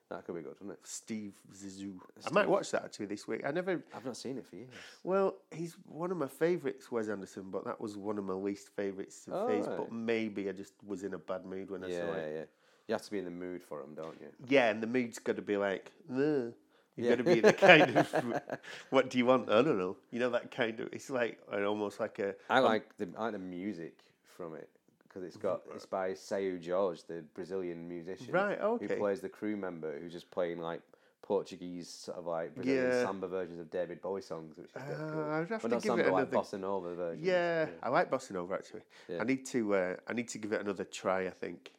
That 0.10 0.26
could 0.26 0.36
be 0.36 0.42
good, 0.42 0.56
wouldn't 0.62 0.72
it? 0.80 0.88
Steve 0.88 1.34
Zissou. 1.54 1.96
I 2.26 2.32
might 2.32 2.48
watch 2.48 2.72
that 2.72 2.86
actually 2.86 3.08
this 3.08 3.28
week. 3.28 3.42
I 3.46 3.52
never. 3.52 3.84
I've 3.94 4.06
not 4.06 4.16
seen 4.16 4.38
it 4.38 4.46
for 4.46 4.56
years. 4.56 4.70
Well, 5.04 5.36
he's 5.52 5.76
one 5.86 6.12
of 6.12 6.18
my 6.18 6.28
favourites, 6.28 6.90
Wes 6.90 7.10
Anderson, 7.10 7.50
but 7.52 7.66
that 7.66 7.82
was 7.82 7.98
one 7.98 8.18
of 8.18 8.24
my 8.24 8.34
least 8.34 8.70
favourites 8.70 9.28
of 9.28 9.34
Oh, 9.34 9.48
his. 9.50 9.68
right. 9.68 9.78
But 9.78 9.92
maybe 9.92 10.48
I 10.48 10.54
just 10.54 10.74
was 10.86 11.04
in 11.04 11.14
a 11.14 11.18
bad 11.18 11.46
mood 11.46 11.70
when 11.72 11.84
I 11.84 11.90
saw 11.90 12.14
it. 12.14 12.32
Yeah, 12.32 12.38
yeah. 12.40 12.44
You 12.88 12.94
have 12.94 13.02
to 13.04 13.12
be 13.12 13.20
in 13.20 13.26
the 13.26 13.32
mood 13.32 13.62
for 13.64 13.82
them, 13.82 13.96
don't 13.96 14.20
you? 14.22 14.28
Yeah, 14.48 14.70
and 14.70 14.82
the 14.82 14.88
mood's 14.88 15.20
got 15.20 15.36
to 15.36 15.42
be 15.42 15.58
like, 15.58 15.92
"Ugh." 16.12 16.54
You've 16.96 17.06
Yeah. 17.06 17.10
got 17.12 17.18
to 17.18 17.24
be 17.26 17.32
in 17.34 17.42
the 17.44 17.54
kind 17.54 17.96
of, 17.98 18.12
what 18.90 19.10
do 19.10 19.18
you 19.20 19.26
want? 19.28 19.50
I 19.52 19.62
don't 19.62 19.78
know. 19.78 19.98
You 20.10 20.20
know 20.20 20.30
that 20.32 20.50
kind 20.52 20.80
of. 20.80 20.90
It's 20.92 21.10
like 21.12 21.40
an, 21.52 21.64
almost 21.64 22.00
like 22.00 22.18
a. 22.20 22.34
I 22.50 22.60
like 22.60 22.96
the 22.98 23.08
I 23.18 23.24
like 23.26 23.34
the 23.34 23.40
music 23.40 24.00
from 24.24 24.56
it 24.56 24.70
because 25.04 25.24
it's 25.24 25.38
got 25.38 25.62
it's 25.76 25.86
by 25.86 26.14
Seu 26.14 26.58
Jorge, 26.66 27.02
the 27.08 27.24
Brazilian 27.36 27.88
musician, 27.88 28.34
Right, 28.34 28.60
Okay. 28.60 28.88
Who 28.96 29.00
plays 29.00 29.20
the 29.22 29.30
crew 29.30 29.56
member 29.58 30.00
who's 30.00 30.12
just 30.14 30.32
playing 30.32 30.60
like 30.60 30.82
Portuguese 31.22 31.90
sort 31.90 32.18
of 32.18 32.26
like 32.26 32.56
Brazilian 32.56 32.90
Yeah. 32.90 33.04
samba 33.04 33.28
versions 33.28 33.60
of 33.60 33.70
David 33.70 34.02
Bowie 34.02 34.22
songs, 34.22 34.58
which 34.58 34.70
is 34.70 34.76
Uh, 34.76 35.12
cool. 35.12 35.24
I'd 35.26 35.50
have 35.50 35.62
But 35.62 35.62
to 35.64 35.68
not 35.76 35.84
give 35.84 35.90
samba 35.90 36.08
it 36.08 36.12
like 36.14 36.28
another. 36.32 36.38
bossa 36.38 36.60
nova 36.60 36.96
versions. 36.96 37.26
Yeah, 37.28 37.68
I 37.84 37.90
like 37.90 38.10
Bossa 38.10 38.32
Nova 38.32 38.54
actually. 38.56 38.82
Yeah. 39.10 39.18
I 39.22 39.24
need 39.26 39.46
to. 39.48 39.76
Uh, 39.76 39.96
I 40.08 40.14
need 40.14 40.30
to 40.30 40.38
give 40.38 40.54
it 40.54 40.62
another 40.62 40.86
try. 40.86 41.28
I 41.28 41.32
think, 41.32 41.74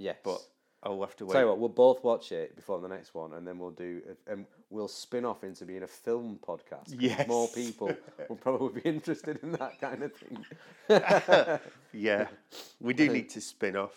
Yes. 0.00 0.16
but 0.24 0.40
I'll 0.82 1.00
have 1.00 1.14
to 1.16 1.26
wait. 1.26 1.32
Tell 1.32 1.42
you 1.42 1.48
what, 1.48 1.58
we'll 1.58 1.68
both 1.68 2.02
watch 2.02 2.32
it 2.32 2.56
before 2.56 2.80
the 2.80 2.88
next 2.88 3.14
one, 3.14 3.34
and 3.34 3.46
then 3.46 3.58
we'll 3.58 3.70
do, 3.70 4.00
and 4.26 4.46
we'll 4.70 4.88
spin 4.88 5.26
off 5.26 5.44
into 5.44 5.66
being 5.66 5.82
a 5.82 5.86
film 5.86 6.38
podcast. 6.46 6.94
Yes. 6.98 7.28
more 7.28 7.48
people 7.48 7.94
will 8.28 8.36
probably 8.36 8.80
be 8.80 8.88
interested 8.88 9.38
in 9.42 9.52
that 9.52 9.80
kind 9.80 10.02
of 10.02 10.12
thing. 10.14 10.44
Yeah, 11.92 12.28
we 12.80 12.94
do 12.94 13.08
need 13.12 13.28
to 13.30 13.40
spin 13.40 13.76
off. 13.76 13.92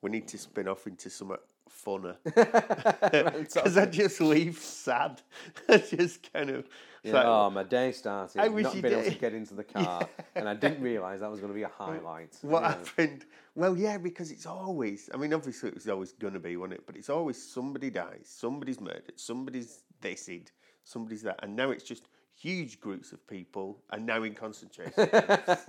We 0.00 0.10
need 0.10 0.26
to 0.28 0.38
spin 0.38 0.66
off 0.66 0.86
into 0.86 1.10
something 1.10 1.36
funner 1.84 2.16
because 3.38 3.76
I 3.76 3.86
just 3.86 4.20
leave 4.20 4.58
sad. 4.58 5.20
I 5.68 5.78
just 5.78 6.32
kind 6.32 6.50
of. 6.50 6.66
Yeah, 7.04 7.12
like, 7.14 7.24
oh, 7.26 7.50
my 7.50 7.62
day 7.62 7.92
started. 7.92 8.40
I 8.40 8.48
wish 8.48 8.64
not 8.64 8.74
you 8.74 8.82
being 8.82 8.94
able 8.94 9.04
to 9.04 9.10
did. 9.10 9.20
get 9.20 9.32
into 9.32 9.54
the 9.54 9.62
car, 9.64 10.08
and 10.34 10.48
I 10.48 10.54
didn't 10.54 10.82
realise 10.82 11.20
that 11.20 11.30
was 11.30 11.38
going 11.40 11.52
to 11.52 11.54
be 11.56 11.62
a 11.62 11.68
highlight. 11.68 12.36
what 12.42 12.62
Yeah. 12.62 12.68
happened? 12.70 13.24
Well, 13.54 13.76
yeah, 13.76 13.98
because 13.98 14.30
it's 14.32 14.46
always. 14.46 15.08
I 15.14 15.16
mean, 15.16 15.32
obviously, 15.32 15.68
it 15.68 15.74
was 15.74 15.88
always 15.88 16.12
going 16.12 16.34
to 16.34 16.40
be, 16.40 16.56
wasn't 16.56 16.74
it? 16.74 16.86
But 16.86 16.96
it's 16.96 17.08
always 17.08 17.40
somebody 17.40 17.90
dies, 17.90 18.26
somebody's 18.26 18.80
murdered, 18.80 19.12
somebody's 19.16 19.84
thised, 20.02 20.50
somebody's 20.84 21.22
that, 21.22 21.38
and 21.42 21.54
now 21.54 21.70
it's 21.70 21.84
just 21.84 22.08
huge 22.34 22.80
groups 22.80 23.12
of 23.12 23.24
people, 23.28 23.80
and 23.92 24.04
now 24.04 24.22
in 24.24 24.34
concentration. 24.34 24.92
camps. 25.06 25.66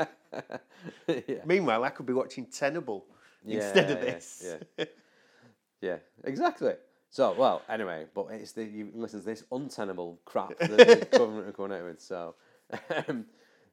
yeah. 1.08 1.36
Meanwhile, 1.46 1.84
I 1.84 1.90
could 1.90 2.06
be 2.06 2.14
watching 2.14 2.46
Tenable 2.48 3.06
Yeah, 3.46 3.58
instead 3.58 3.92
of 3.92 3.98
yeah, 4.04 4.12
this. 4.12 4.56
Yeah. 5.82 5.98
Exactly. 6.24 6.74
So, 7.12 7.34
well, 7.34 7.64
anyway, 7.68 8.06
but 8.14 8.28
it's 8.32 8.52
the 8.52 8.64
you 8.64 8.92
listen 8.94 9.20
to 9.20 9.26
this 9.26 9.44
untenable 9.52 10.20
crap 10.26 10.58
that 10.60 10.70
the 10.70 11.08
government 11.18 11.48
are 11.48 11.52
coming 11.52 11.78
out 11.78 11.86
with. 11.86 12.02
So, 12.02 12.36
um, 13.08 13.26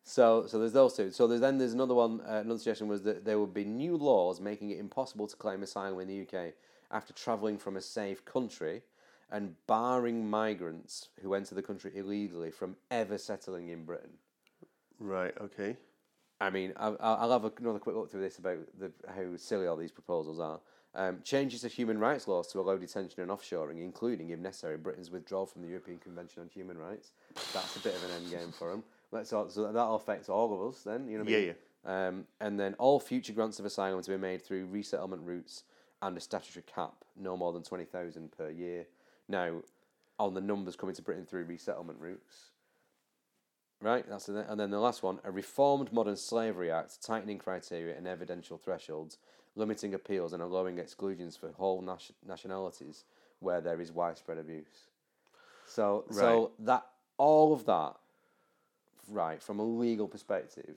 so, 0.02 0.46
so 0.46 0.58
there's 0.58 0.72
those 0.72 0.94
two. 0.94 1.10
So 1.10 1.26
there's 1.26 1.40
then 1.40 1.58
there's 1.58 1.74
another 1.74 1.94
one. 1.94 2.20
Uh, 2.22 2.40
another 2.44 2.58
suggestion 2.58 2.88
was 2.88 3.02
that 3.02 3.24
there 3.24 3.38
would 3.38 3.52
be 3.52 3.64
new 3.64 3.96
laws 3.96 4.40
making 4.40 4.70
it 4.70 4.78
impossible 4.78 5.26
to 5.26 5.36
claim 5.36 5.62
asylum 5.62 6.00
in 6.00 6.08
the 6.08 6.22
UK 6.22 6.54
after 6.90 7.12
travelling 7.12 7.58
from 7.58 7.76
a 7.76 7.80
safe 7.80 8.24
country, 8.24 8.82
and 9.30 9.54
barring 9.66 10.28
migrants 10.28 11.08
who 11.20 11.34
enter 11.34 11.54
the 11.54 11.62
country 11.62 11.90
illegally 11.94 12.50
from 12.50 12.76
ever 12.90 13.18
settling 13.18 13.68
in 13.68 13.84
Britain. 13.84 14.12
Right. 14.98 15.34
Okay. 15.40 15.76
I 16.40 16.50
mean, 16.50 16.72
I'll, 16.76 16.96
I'll 17.00 17.32
have 17.32 17.50
another 17.58 17.78
quick 17.78 17.96
look 17.96 18.10
through 18.10 18.20
this 18.20 18.38
about 18.38 18.58
the, 18.78 18.92
how 19.08 19.36
silly 19.36 19.66
all 19.66 19.76
these 19.76 19.90
proposals 19.90 20.38
are. 20.38 20.60
Um, 20.98 21.18
changes 21.22 21.60
to 21.60 21.68
human 21.68 21.98
rights 21.98 22.26
laws 22.26 22.46
to 22.48 22.58
allow 22.58 22.76
detention 22.76 23.20
and 23.20 23.30
offshoring, 23.30 23.82
including, 23.82 24.30
if 24.30 24.38
necessary, 24.38 24.78
Britain's 24.78 25.10
withdrawal 25.10 25.44
from 25.44 25.60
the 25.60 25.68
European 25.68 25.98
Convention 25.98 26.40
on 26.40 26.48
Human 26.48 26.78
Rights. 26.78 27.12
That's 27.52 27.76
a 27.76 27.80
bit 27.80 27.94
of 27.94 28.02
an 28.04 28.10
end 28.12 28.30
game 28.30 28.50
for 28.50 28.70
them. 28.70 28.82
Let's 29.12 29.30
all, 29.34 29.50
so 29.50 29.70
that'll 29.70 29.96
affect 29.96 30.30
all 30.30 30.54
of 30.54 30.74
us 30.74 30.82
then. 30.84 31.06
You 31.06 31.18
know 31.18 31.24
what 31.24 31.34
I 31.34 31.36
Yeah, 31.36 31.46
mean? 31.46 31.54
Um, 31.84 32.24
and 32.40 32.58
then 32.58 32.74
all 32.78 32.98
future 32.98 33.34
grants 33.34 33.58
of 33.58 33.66
asylum 33.66 34.02
to 34.02 34.10
be 34.10 34.16
made 34.16 34.42
through 34.42 34.66
resettlement 34.66 35.20
routes 35.22 35.64
and 36.00 36.16
a 36.16 36.20
statutory 36.20 36.64
cap, 36.66 37.04
no 37.14 37.36
more 37.36 37.52
than 37.52 37.62
twenty 37.62 37.84
thousand 37.84 38.32
per 38.32 38.48
year. 38.48 38.86
Now, 39.28 39.56
on 40.18 40.32
the 40.32 40.40
numbers 40.40 40.76
coming 40.76 40.94
to 40.94 41.02
Britain 41.02 41.26
through 41.26 41.44
resettlement 41.44 42.00
routes, 42.00 42.52
Right, 43.82 44.08
that's 44.08 44.26
the, 44.26 44.50
and 44.50 44.58
then 44.58 44.70
the 44.70 44.80
last 44.80 45.02
one: 45.02 45.20
a 45.24 45.30
reformed 45.30 45.92
Modern 45.92 46.16
Slavery 46.16 46.70
Act, 46.70 47.02
tightening 47.02 47.38
criteria 47.38 47.96
and 47.96 48.06
evidential 48.06 48.56
thresholds, 48.56 49.18
limiting 49.56 49.94
appeals 49.94 50.32
and 50.32 50.42
allowing 50.42 50.78
exclusions 50.78 51.36
for 51.36 51.50
whole 51.52 51.80
nation- 51.82 52.14
nationalities 52.26 53.04
where 53.40 53.60
there 53.60 53.80
is 53.80 53.90
widespread 53.90 54.38
abuse. 54.38 54.88
So, 55.66 56.04
so 56.10 56.52
that 56.60 56.86
all 57.18 57.52
of 57.52 57.64
that, 57.66 57.96
right, 59.08 59.42
from 59.42 59.58
a 59.58 59.64
legal 59.64 60.06
perspective, 60.08 60.76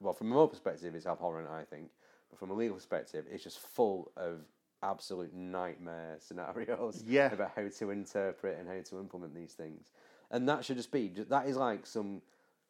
well, 0.00 0.12
from 0.12 0.28
a 0.28 0.34
moral 0.34 0.48
perspective, 0.48 0.94
it's 0.94 1.06
abhorrent, 1.06 1.48
I 1.48 1.64
think, 1.64 1.90
but 2.30 2.38
from 2.38 2.50
a 2.50 2.54
legal 2.54 2.76
perspective, 2.76 3.24
it's 3.30 3.42
just 3.42 3.58
full 3.58 4.12
of 4.16 4.40
absolute 4.82 5.32
nightmare 5.34 6.16
scenarios 6.18 7.02
Yeah. 7.06 7.32
about 7.32 7.52
how 7.56 7.68
to 7.68 7.90
interpret 7.90 8.58
and 8.58 8.68
how 8.68 8.80
to 8.90 9.00
implement 9.00 9.34
these 9.34 9.52
things. 9.54 9.90
And 10.30 10.48
that 10.48 10.64
should 10.64 10.76
just 10.76 10.90
be 10.92 11.08
that 11.08 11.46
is 11.46 11.56
like 11.56 11.86
some 11.86 12.20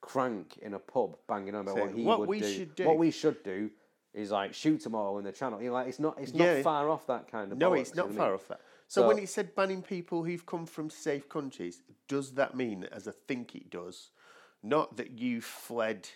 crank 0.00 0.58
in 0.60 0.74
a 0.74 0.78
pub 0.78 1.16
banging 1.26 1.54
on 1.54 1.62
about 1.62 1.78
what 1.78 1.92
he 1.92 2.04
"What 2.04 2.20
would 2.20 2.28
we 2.28 2.40
do. 2.40 2.52
should 2.52 2.74
do." 2.74 2.84
What 2.86 2.98
we 2.98 3.10
should 3.10 3.42
do 3.42 3.70
is 4.14 4.30
like 4.30 4.54
shoot 4.54 4.82
them 4.82 4.94
all 4.94 5.18
in 5.18 5.24
the 5.24 5.32
channel. 5.32 5.60
You 5.60 5.68
know, 5.68 5.74
like 5.74 5.88
it's 5.88 5.98
not 5.98 6.18
it's 6.20 6.32
Yeah. 6.32 6.54
not 6.54 6.62
far 6.62 6.88
off 6.88 7.06
that 7.08 7.30
kind 7.30 7.52
of. 7.52 7.58
No, 7.58 7.70
bollocks, 7.72 7.80
it's 7.80 7.90
you 7.90 7.96
know 7.96 8.02
not 8.04 8.08
what 8.10 8.14
I 8.14 8.18
far 8.18 8.26
mean? 8.28 8.34
off 8.34 8.48
that. 8.48 8.60
So, 8.86 9.06
when 9.06 9.16
So- 9.16 9.22
it 9.22 9.28
said 9.28 9.54
banning 9.54 9.82
people 9.82 10.24
who've 10.24 10.44
come 10.46 10.66
from 10.66 10.90
safe 10.90 11.28
countries, 11.28 11.82
does 12.06 12.32
that 12.34 12.54
mean, 12.56 12.84
as 12.92 13.08
I 13.08 13.12
think 13.26 13.54
it 13.56 13.70
does, 13.70 14.10
not 14.62 14.96
that 14.98 15.18
you 15.18 15.40
fled 15.40 16.08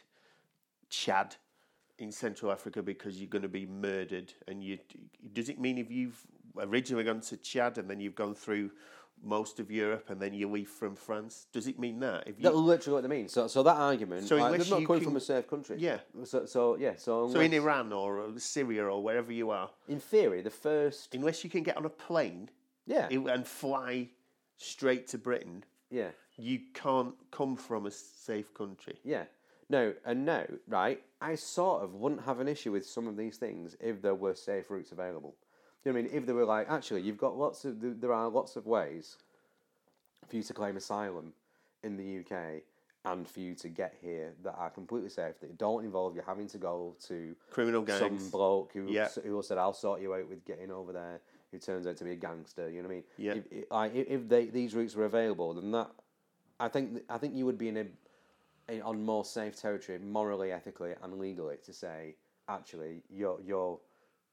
Chad 0.90 1.36
in 1.98 2.12
Central 2.12 2.52
Africa 2.52 2.82
because 2.82 3.18
you're 3.18 3.28
going 3.28 3.42
to 3.42 3.48
be 3.48 3.66
murdered, 3.66 4.32
and 4.46 4.62
you 4.62 4.78
does 5.32 5.48
it 5.48 5.58
mean 5.58 5.78
if 5.78 5.90
you've 5.90 6.24
originally 6.56 7.04
gone 7.04 7.20
to 7.22 7.36
Chad 7.36 7.78
and 7.78 7.88
then 7.90 8.00
you've 8.00 8.14
gone 8.14 8.34
through 8.34 8.70
most 9.22 9.60
of 9.60 9.70
Europe 9.70 10.10
and 10.10 10.20
then 10.20 10.32
you 10.34 10.48
leave 10.48 10.68
from 10.68 10.94
France? 10.94 11.46
Does 11.52 11.66
it 11.66 11.78
mean 11.78 12.00
that 12.00 12.26
if 12.26 12.38
you 12.38 12.44
That's 12.44 12.54
literally 12.54 12.94
what 12.94 13.02
they 13.02 13.16
mean. 13.16 13.28
So, 13.28 13.46
so 13.48 13.62
that 13.62 13.76
argument, 13.76 14.26
So 14.28 14.36
like, 14.36 14.52
unless 14.52 14.68
they're 14.68 14.80
not 14.80 14.86
coming 14.86 15.00
can- 15.02 15.10
from 15.10 15.16
a 15.16 15.20
safe 15.20 15.48
country. 15.48 15.76
Yeah. 15.78 15.98
So, 16.24 16.46
so 16.46 16.76
yeah. 16.76 16.94
So, 16.96 17.30
so 17.30 17.40
in 17.40 17.52
Iran 17.52 17.92
or 17.92 18.32
Syria 18.38 18.84
or 18.86 19.02
wherever 19.02 19.32
you 19.32 19.50
are, 19.50 19.70
in 19.88 20.00
theory, 20.00 20.42
the 20.42 20.50
first, 20.50 21.14
unless 21.14 21.44
you 21.44 21.50
can 21.50 21.62
get 21.62 21.76
on 21.76 21.84
a 21.84 21.90
plane 21.90 22.50
yeah, 22.86 23.08
and 23.10 23.46
fly 23.46 24.08
straight 24.56 25.06
to 25.08 25.18
Britain, 25.18 25.64
yeah, 25.90 26.08
you 26.36 26.60
can't 26.74 27.14
come 27.30 27.56
from 27.56 27.86
a 27.86 27.90
safe 27.90 28.52
country. 28.54 28.98
yeah. 29.04 29.24
No, 29.70 29.92
and 30.06 30.24
no, 30.24 30.46
right? 30.66 31.02
I 31.20 31.34
sort 31.34 31.82
of 31.82 31.92
wouldn't 31.94 32.22
have 32.22 32.40
an 32.40 32.48
issue 32.48 32.72
with 32.72 32.86
some 32.86 33.06
of 33.06 33.18
these 33.18 33.36
things 33.36 33.76
if 33.80 34.00
there 34.00 34.14
were 34.14 34.34
safe 34.34 34.70
routes 34.70 34.92
available. 34.92 35.34
You 35.84 35.92
know 35.92 35.96
what 36.00 36.04
I 36.06 36.08
mean? 36.08 36.12
If 36.22 36.26
they 36.26 36.32
were 36.32 36.44
like, 36.44 36.68
actually, 36.70 37.02
you've 37.02 37.18
got 37.18 37.36
lots 37.36 37.64
of, 37.64 37.80
there- 38.00 38.12
are 38.12 38.28
lots 38.28 38.56
of 38.56 38.66
ways 38.66 39.16
for 40.28 40.36
you 40.36 40.42
to 40.42 40.52
claim 40.52 40.76
asylum 40.76 41.32
in 41.82 41.96
the 41.96 42.18
UK 42.20 42.62
and 43.04 43.26
for 43.28 43.40
you 43.40 43.54
to 43.54 43.68
get 43.68 43.94
here 44.02 44.32
that 44.42 44.54
are 44.58 44.70
completely 44.70 45.08
safe, 45.08 45.38
that 45.40 45.56
don't 45.56 45.84
involve 45.84 46.14
you 46.16 46.22
having 46.26 46.48
to 46.48 46.58
go 46.58 46.94
to 47.06 47.34
Criminal 47.50 47.82
gangs. 47.82 48.00
some 48.00 48.30
bloke 48.30 48.72
who, 48.74 48.86
Yeah. 48.90 49.08
who 49.24 49.40
said, 49.42 49.56
I'll 49.56 49.72
sort 49.72 50.00
you 50.02 50.12
out 50.14 50.28
with 50.28 50.44
getting 50.44 50.70
over 50.70 50.92
there, 50.92 51.20
who 51.52 51.58
turns 51.58 51.86
out 51.86 51.96
to 51.98 52.04
be 52.04 52.10
a 52.12 52.16
gangster, 52.16 52.68
you 52.68 52.82
know 52.82 52.88
what 52.88 52.92
I 52.92 52.96
mean? 52.96 53.04
Yeah. 53.16 53.32
If, 53.34 53.44
if, 53.52 53.70
like, 53.70 53.94
if 53.94 54.28
they, 54.28 54.46
these 54.46 54.74
routes 54.74 54.96
were 54.96 55.04
available, 55.06 55.54
then 55.54 55.70
that, 55.70 55.90
I 56.60 56.68
think, 56.68 57.02
I 57.08 57.18
think 57.18 57.34
you 57.34 57.46
would 57.46 57.56
be 57.56 57.68
in 57.68 57.76
a, 57.78 57.86
a, 58.68 58.80
on 58.82 59.02
more 59.04 59.24
safe 59.24 59.56
territory, 59.58 59.98
morally, 60.00 60.50
ethically, 60.52 60.92
and 61.02 61.18
legally, 61.18 61.56
to 61.64 61.72
say, 61.72 62.16
actually, 62.48 63.02
you're, 63.08 63.38
you're 63.40 63.78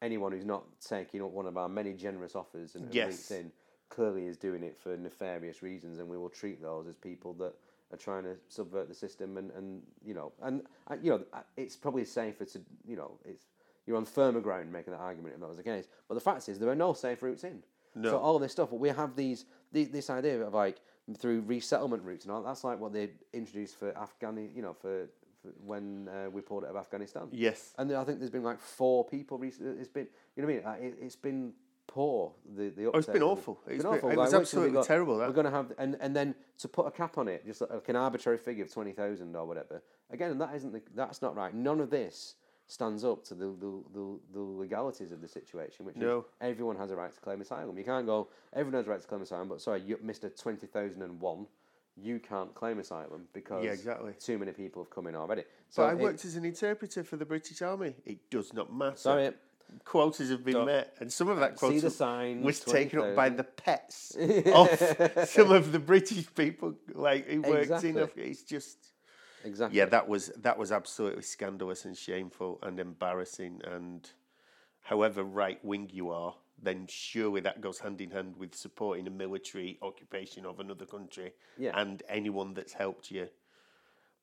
anyone 0.06 0.32
who's 0.32 0.46
not 0.46 0.64
taking 0.80 1.22
up 1.22 1.32
one 1.32 1.48
of 1.48 1.58
our 1.58 1.68
many 1.68 1.94
generous 1.94 2.36
offers 2.36 2.76
and, 2.76 2.94
Yes. 2.94 3.08
routes 3.08 3.32
in 3.32 3.52
clearly 3.90 4.28
is 4.28 4.38
doing 4.38 4.64
it 4.64 4.78
for 4.78 4.96
nefarious 4.98 5.62
reasons, 5.64 6.00
and 6.00 6.08
we 6.08 6.18
will 6.18 6.30
treat 6.30 6.62
those 6.62 6.88
as 6.88 6.96
people 6.96 7.34
that 7.34 7.54
are 7.92 7.98
trying 7.98 8.24
to 8.24 8.36
subvert 8.48 8.88
the 8.88 8.96
system, 8.96 9.38
and, 9.38 9.52
and 9.52 9.82
you 10.04 10.14
know, 10.14 10.32
and 10.42 10.62
uh, 10.88 10.96
you 11.02 11.12
know, 11.12 11.24
uh, 11.34 11.42
it's 11.58 11.76
probably 11.76 12.06
safer 12.06 12.46
to, 12.46 12.60
you 12.88 12.96
know, 12.96 13.12
it's 13.26 13.46
you're 13.86 13.98
on 13.98 14.06
firmer 14.06 14.42
ground 14.42 14.72
making 14.72 14.94
that 14.94 15.00
argument 15.00 15.36
if 15.36 15.40
that 15.40 15.48
was 15.48 15.58
the 15.58 15.64
case. 15.64 15.88
But 16.08 16.16
the 16.16 16.22
fact 16.22 16.50
is, 16.50 16.58
there 16.58 16.70
are 16.70 16.76
no 16.76 16.94
safe 16.94 17.22
routes 17.22 17.44
in. 17.44 17.62
No. 17.94 18.10
So 18.10 18.18
all 18.18 18.40
this 18.40 18.52
stuff, 18.52 18.72
But 18.72 18.80
we 18.80 18.90
have 18.90 19.16
these, 19.16 19.46
the, 19.72 19.86
this 19.86 20.10
idea 20.10 20.42
of 20.42 20.54
like 20.54 20.78
through 21.18 21.42
resettlement 21.42 22.04
routes 22.04 22.26
and 22.26 22.34
all. 22.34 22.42
That's 22.42 22.64
like 22.64 22.80
what 22.80 22.94
they 22.94 23.12
introduced 23.32 23.78
for 23.78 23.92
Afghani, 23.92 24.54
you 24.56 24.64
know, 24.64 24.74
for 24.74 25.08
when 25.66 26.08
uh, 26.10 26.30
we 26.30 26.42
pulled 26.42 26.64
out 26.64 26.72
of 26.72 26.76
Afghanistan. 26.78 27.28
Yes. 27.32 27.74
And 27.78 27.92
I 27.94 28.04
think 28.04 28.20
there's 28.20 28.32
been 28.32 28.44
like 28.44 28.60
four 28.60 29.06
people. 29.06 29.38
Recently. 29.38 29.80
It's 29.80 29.90
been, 29.90 30.08
you 30.36 30.44
know 30.46 30.54
what 30.54 30.66
I 30.66 30.80
mean? 30.80 30.88
It, 30.94 30.98
it's 31.02 31.16
been 31.16 31.54
poor. 31.88 32.32
The 32.56 32.70
the 32.70 32.86
Oh, 32.88 32.98
it's 32.98 33.08
been 33.08 33.16
uptake 33.16 33.16
of 33.16 33.22
it. 33.22 33.24
awful. 33.32 33.60
It's 33.68 33.76
It's 33.76 33.84
been 33.84 33.92
been- 33.92 33.98
awful. 34.00 34.10
it 34.12 34.18
was 34.18 34.32
we 34.34 34.40
absolutely 34.40 34.74
got? 34.74 34.86
terrible, 34.86 35.18
that. 35.20 35.28
We're 35.28 35.34
going 35.34 35.46
to 35.46 35.52
have, 35.52 35.72
and 35.78 35.98
and 36.00 36.16
then 36.16 36.36
to 36.60 36.68
put 36.68 36.88
a 36.88 36.92
cap 36.92 37.18
on 37.18 37.28
it, 37.28 37.46
just 37.46 37.62
like 37.62 37.90
an 37.90 37.96
arbitrary 37.96 38.38
figure 38.38 38.64
of 38.66 38.72
twenty 38.74 38.92
thousand 38.92 39.36
or 39.36 39.46
whatever. 39.46 39.82
Again, 40.12 40.38
that 40.38 40.56
isn't 40.56 40.72
the, 40.74 40.82
that's 40.96 41.22
not 41.22 41.36
right. 41.36 41.54
None 41.54 41.80
of 41.80 41.90
this 41.90 42.36
stands 42.68 43.04
up 43.06 43.24
to 43.24 43.36
the 43.36 43.46
the, 43.48 43.84
the, 43.94 44.20
the 44.34 44.40
legalities 44.40 45.12
of 45.12 45.22
the 45.22 45.28
situation, 45.28 45.86
which 45.86 45.96
No. 45.96 46.20
is 46.20 46.26
everyone 46.42 46.76
has 46.78 46.90
a 46.92 46.96
right 46.96 47.14
to 47.14 47.22
claim 47.22 47.40
asylum. 47.42 47.78
You 47.78 47.84
can't 47.84 48.06
go. 48.08 48.30
Everyone 48.54 48.74
has 48.80 48.88
a 48.88 48.90
right 48.90 49.02
to 49.02 49.08
claim 49.08 49.22
asylum, 49.22 49.48
but 49.50 49.62
sorry, 49.62 49.82
you, 49.82 50.00
Mister 50.02 50.30
Twenty 50.30 50.66
Thousand 50.68 51.02
and 51.04 51.20
One. 51.20 51.46
You 51.98 52.20
can't 52.20 52.54
claim 52.54 52.80
asylum 52.80 53.28
because 53.34 53.64
Yeah, 53.64 53.72
exactly. 53.72 54.14
too 54.20 54.38
many 54.38 54.52
people 54.52 54.84
have 54.84 54.90
come 54.90 55.08
in 55.08 55.16
already. 55.16 55.44
So 55.70 55.84
But 55.84 55.90
I 55.90 55.92
it- 55.94 56.00
worked 56.00 56.26
as 56.26 56.36
an 56.36 56.44
interpreter 56.46 57.04
for 57.04 57.16
the 57.16 57.26
British 57.26 57.62
Army. 57.62 57.96
It 58.06 58.30
does 58.30 58.54
not 58.54 58.74
matter. 58.74 58.98
Sorry, 58.98 59.32
Quotas 59.84 60.30
have 60.30 60.44
been 60.46 60.54
Don't- 60.54 60.66
met, 60.68 60.96
and 61.00 61.12
some 61.12 61.28
of 61.28 61.40
that 61.40 61.56
quota 61.56 61.82
the 61.82 61.90
sign, 61.90 62.44
was 62.44 62.60
taken 62.60 63.00
up 63.00 63.16
by 63.16 63.30
the 63.30 63.44
pets 63.44 64.16
of 64.54 64.70
some 65.28 65.52
of 65.52 65.72
the 65.72 65.80
British 65.80 66.28
people, 66.36 66.76
like 66.94 67.28
who 67.28 67.42
worked 67.42 67.64
Exactly. 67.72 67.90
in. 67.90 68.10
It's 68.30 68.44
just 68.44 68.92
exactly. 69.44 69.78
yeah, 69.80 69.86
that 69.86 70.08
was 70.08 70.28
that 70.38 70.60
was 70.60 70.72
absolutely 70.72 71.24
scandalous 71.24 71.84
and 71.86 71.98
shameful 71.98 72.60
and 72.62 72.80
embarrassing. 72.80 73.62
And 73.66 74.08
however 74.86 75.24
right 75.24 75.64
wing 75.66 75.90
you 75.92 76.10
are, 76.12 76.36
then 76.62 76.86
surely 76.88 77.42
that 77.42 77.60
goes 77.60 77.80
hand 77.80 78.00
in 78.02 78.12
hand 78.12 78.36
with 78.38 78.54
supporting 78.56 79.08
a 79.08 79.10
military 79.10 79.78
occupation 79.82 80.46
of 80.46 80.60
another 80.60 80.86
country 80.86 81.34
Yeah. 81.58 81.72
and 81.80 82.02
anyone 82.08 82.54
that's 82.54 82.74
helped 82.74 83.10
you. 83.12 83.28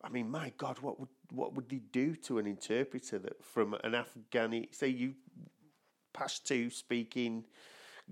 I 0.05 0.09
mean, 0.09 0.31
my 0.31 0.53
God, 0.57 0.79
what 0.81 0.99
would 1.01 1.09
what 1.31 1.55
would 1.55 1.69
they 1.69 1.81
do 1.93 2.15
to 2.27 2.39
an 2.39 2.47
interpreter 2.47 3.19
that 3.19 3.45
from 3.45 3.75
an 3.85 3.93
Afghani? 3.93 4.73
Say 4.75 4.89
you 4.89 5.15
Pashto 6.15 6.71
speaking 6.73 7.45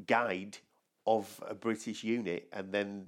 guide 0.07 0.59
of 1.07 1.43
a 1.47 1.55
British 1.55 2.03
unit, 2.05 2.49
and 2.53 2.73
then 2.73 3.07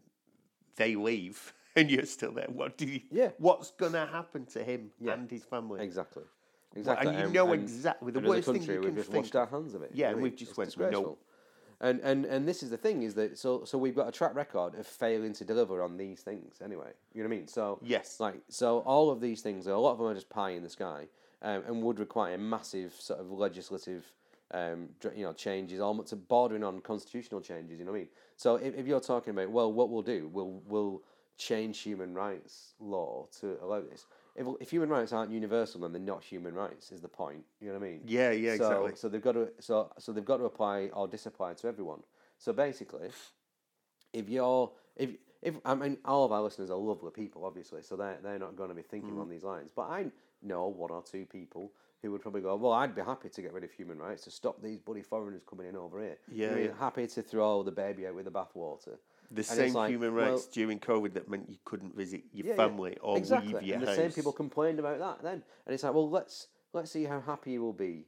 they 0.76 0.94
leave, 0.96 1.52
and 1.76 1.90
you're 1.90 2.07
still 2.07 2.33
there. 2.33 2.48
What 2.48 2.76
do 2.76 2.87
you? 2.87 3.00
Yeah. 3.11 3.31
What's 3.38 3.70
gonna 3.72 4.07
happen 4.07 4.46
to 4.46 4.62
him 4.64 4.90
Yeah. 5.00 5.14
and 5.14 5.31
his 5.31 5.44
family? 5.44 5.83
Exactly. 5.83 6.24
Exactly. 6.77 7.15
and 7.15 7.29
you 7.29 7.35
know 7.35 7.53
exactly 7.53 8.13
the 8.13 8.19
and 8.19 8.27
as 8.27 8.33
a 8.33 8.37
worst 8.37 8.47
thing 8.47 8.55
country, 8.57 8.75
you 8.75 8.81
we've 8.81 8.89
can 8.91 8.97
just 8.97 9.11
think 9.11 9.25
washed 9.25 9.37
our 9.37 9.47
hands 9.47 9.75
of 9.75 9.83
it. 9.83 9.91
Yeah, 9.95 10.09
you 10.09 10.15
and 10.15 10.23
we've 10.23 10.37
just 10.37 10.59
It's 10.59 10.77
went. 10.77 10.93
"Nope." 10.93 11.19
And, 11.81 12.01
and 12.01 12.25
and 12.27 12.47
this 12.47 12.63
is 12.63 12.71
the 12.71 12.77
thing 12.77 13.03
is 13.03 13.15
that 13.15 13.37
so 13.37 13.65
so 13.65 13.77
we've 13.77 13.97
got 13.97 14.09
a 14.09 14.13
track 14.13 14.35
record 14.37 14.77
of 14.77 14.87
failing 14.87 15.33
to 15.35 15.45
deliver 15.45 15.83
on 15.83 15.97
these 15.97 16.21
things 16.21 16.61
anyway. 16.65 16.93
You 17.13 17.23
know 17.23 17.29
what 17.29 17.35
I 17.35 17.39
mean? 17.39 17.49
So 17.49 17.81
Yes. 17.83 18.21
like 18.21 18.41
so 18.49 18.79
all 18.81 19.11
of 19.11 19.21
these 19.21 19.43
things, 19.43 19.67
a 19.67 19.77
lot 19.77 19.93
of 19.93 19.99
them 19.99 20.07
are 20.07 20.15
just 20.15 20.31
pie 20.31 20.51
in 20.51 20.63
the 20.63 20.71
sky, 20.71 21.09
um, 21.43 21.65
and 21.67 21.83
would 21.83 21.99
require 21.99 22.39
massive 22.39 22.95
sort 22.95 23.19
of 23.19 23.33
legislative, 23.33 24.13
um, 24.53 24.91
you 25.17 25.25
know, 25.25 25.33
changes, 25.33 25.81
almost 25.81 26.15
bordering 26.29 26.63
on 26.63 26.81
constitutional 26.81 27.41
changes. 27.41 27.81
You 27.81 27.85
know 27.85 27.91
what 27.91 27.99
I 27.99 28.01
mean? 28.03 28.09
So 28.37 28.57
if, 28.57 28.77
if 28.77 28.87
you're 28.87 29.01
talking 29.01 29.33
about 29.33 29.51
well, 29.51 29.73
what 29.73 29.91
we'll 29.91 30.03
do, 30.03 30.31
we'll 30.33 30.63
we'll 30.69 31.03
change 31.37 31.81
human 31.81 32.15
rights 32.15 32.75
law 32.79 33.27
to 33.41 33.59
allow 33.61 33.81
this. 33.81 34.07
If, 34.35 34.47
if 34.61 34.71
human 34.71 34.88
rights 34.88 35.12
aren't 35.12 35.31
universal, 35.31 35.83
then 35.83 35.92
they're 35.92 36.01
not 36.01 36.25
human 36.25 36.55
rights. 36.55 36.90
Is 36.90 37.01
the 37.03 37.09
point? 37.09 37.45
You 37.61 37.68
know 37.68 37.79
what 37.79 37.87
I 37.87 37.90
mean? 37.90 38.01
Yeah, 38.07 38.31
yeah, 38.31 38.57
so, 38.57 38.64
exactly. 38.64 38.92
So 38.97 39.09
they've 39.09 39.23
got 39.23 39.33
to 39.33 39.49
so 39.61 39.90
so 39.99 40.12
they've 40.12 40.25
got 40.25 40.38
to 40.38 40.45
apply 40.45 40.88
or 40.95 41.07
disapply 41.07 41.55
to 41.55 41.66
everyone. 41.68 42.01
So 42.38 42.53
basically, 42.53 43.09
if 44.12 44.29
you're 44.29 44.71
if 44.97 45.11
if 45.42 45.57
I 45.64 45.75
mean 45.75 45.99
all 46.05 46.25
of 46.25 46.33
our 46.33 46.42
listeners 46.42 46.71
are 46.71 46.77
lovely 46.79 47.11
people, 47.11 47.45
obviously, 47.45 47.83
so 47.83 47.97
they're 47.97 48.18
they're 48.23 48.38
not 48.38 48.57
going 48.57 48.68
to 48.71 48.75
be 48.75 48.83
thinking 48.83 49.12
Mm. 49.14 49.21
on 49.23 49.29
these 49.29 49.42
lines. 49.42 49.71
But 49.75 49.83
I 49.90 50.07
know 50.42 50.68
one 50.68 50.90
or 50.90 51.03
two 51.03 51.27
people 51.27 51.73
who 52.01 52.11
would 52.11 52.21
probably 52.21 52.40
go, 52.40 52.57
well, 52.57 52.73
I'd 52.73 52.97
be 52.97 53.03
happy 53.03 53.29
to 53.29 53.42
get 53.42 53.53
rid 53.53 53.62
of 53.62 53.71
human 53.71 53.97
rights 53.99 54.25
to 54.25 54.31
stop 54.33 54.61
these 54.61 54.81
bloody 54.81 55.03
foreigners 55.03 55.42
coming 55.49 55.68
in 55.68 55.77
over 55.77 56.01
here. 56.01 56.16
You 56.29 56.47
know 56.49 56.53
I 56.53 56.57
mean? 56.57 56.64
yeah. 56.64 56.71
happy 56.79 57.07
to 57.07 57.23
throw 57.23 57.62
the 57.62 57.71
baby 57.71 58.09
out 58.09 58.16
with 58.16 58.25
the 58.25 58.33
bathwater. 58.33 58.97
The 59.35 59.42
same 59.42 59.73
like, 59.73 59.90
human 59.90 60.14
well- 60.14 60.33
rights 60.33 60.47
during 60.47 60.79
COVID 60.79 61.14
that 61.14 61.29
meant 61.29 61.49
you 61.49 61.59
couldn't 61.64 61.97
visit 61.97 62.23
your 62.33 62.47
Yeah, 62.47 62.53
yeah. 62.53 62.57
family 62.57 62.97
or 63.01 63.16
exactly. 63.16 63.55
leave 63.55 63.62
your 63.62 63.79
and 63.79 63.87
the 63.87 63.95
same 63.95 64.12
people 64.12 64.33
complained 64.33 64.79
about 64.79 64.99
that 64.99 65.23
then, 65.23 65.42
and 65.66 65.75
it's 65.75 65.83
like, 65.83 65.95
well, 65.95 66.09
let's 66.11 66.49
let's 66.73 66.90
see 66.90 67.05
how 67.05 67.21
happy 67.21 67.53
you 67.53 67.62
will 67.62 67.73
be 67.73 68.07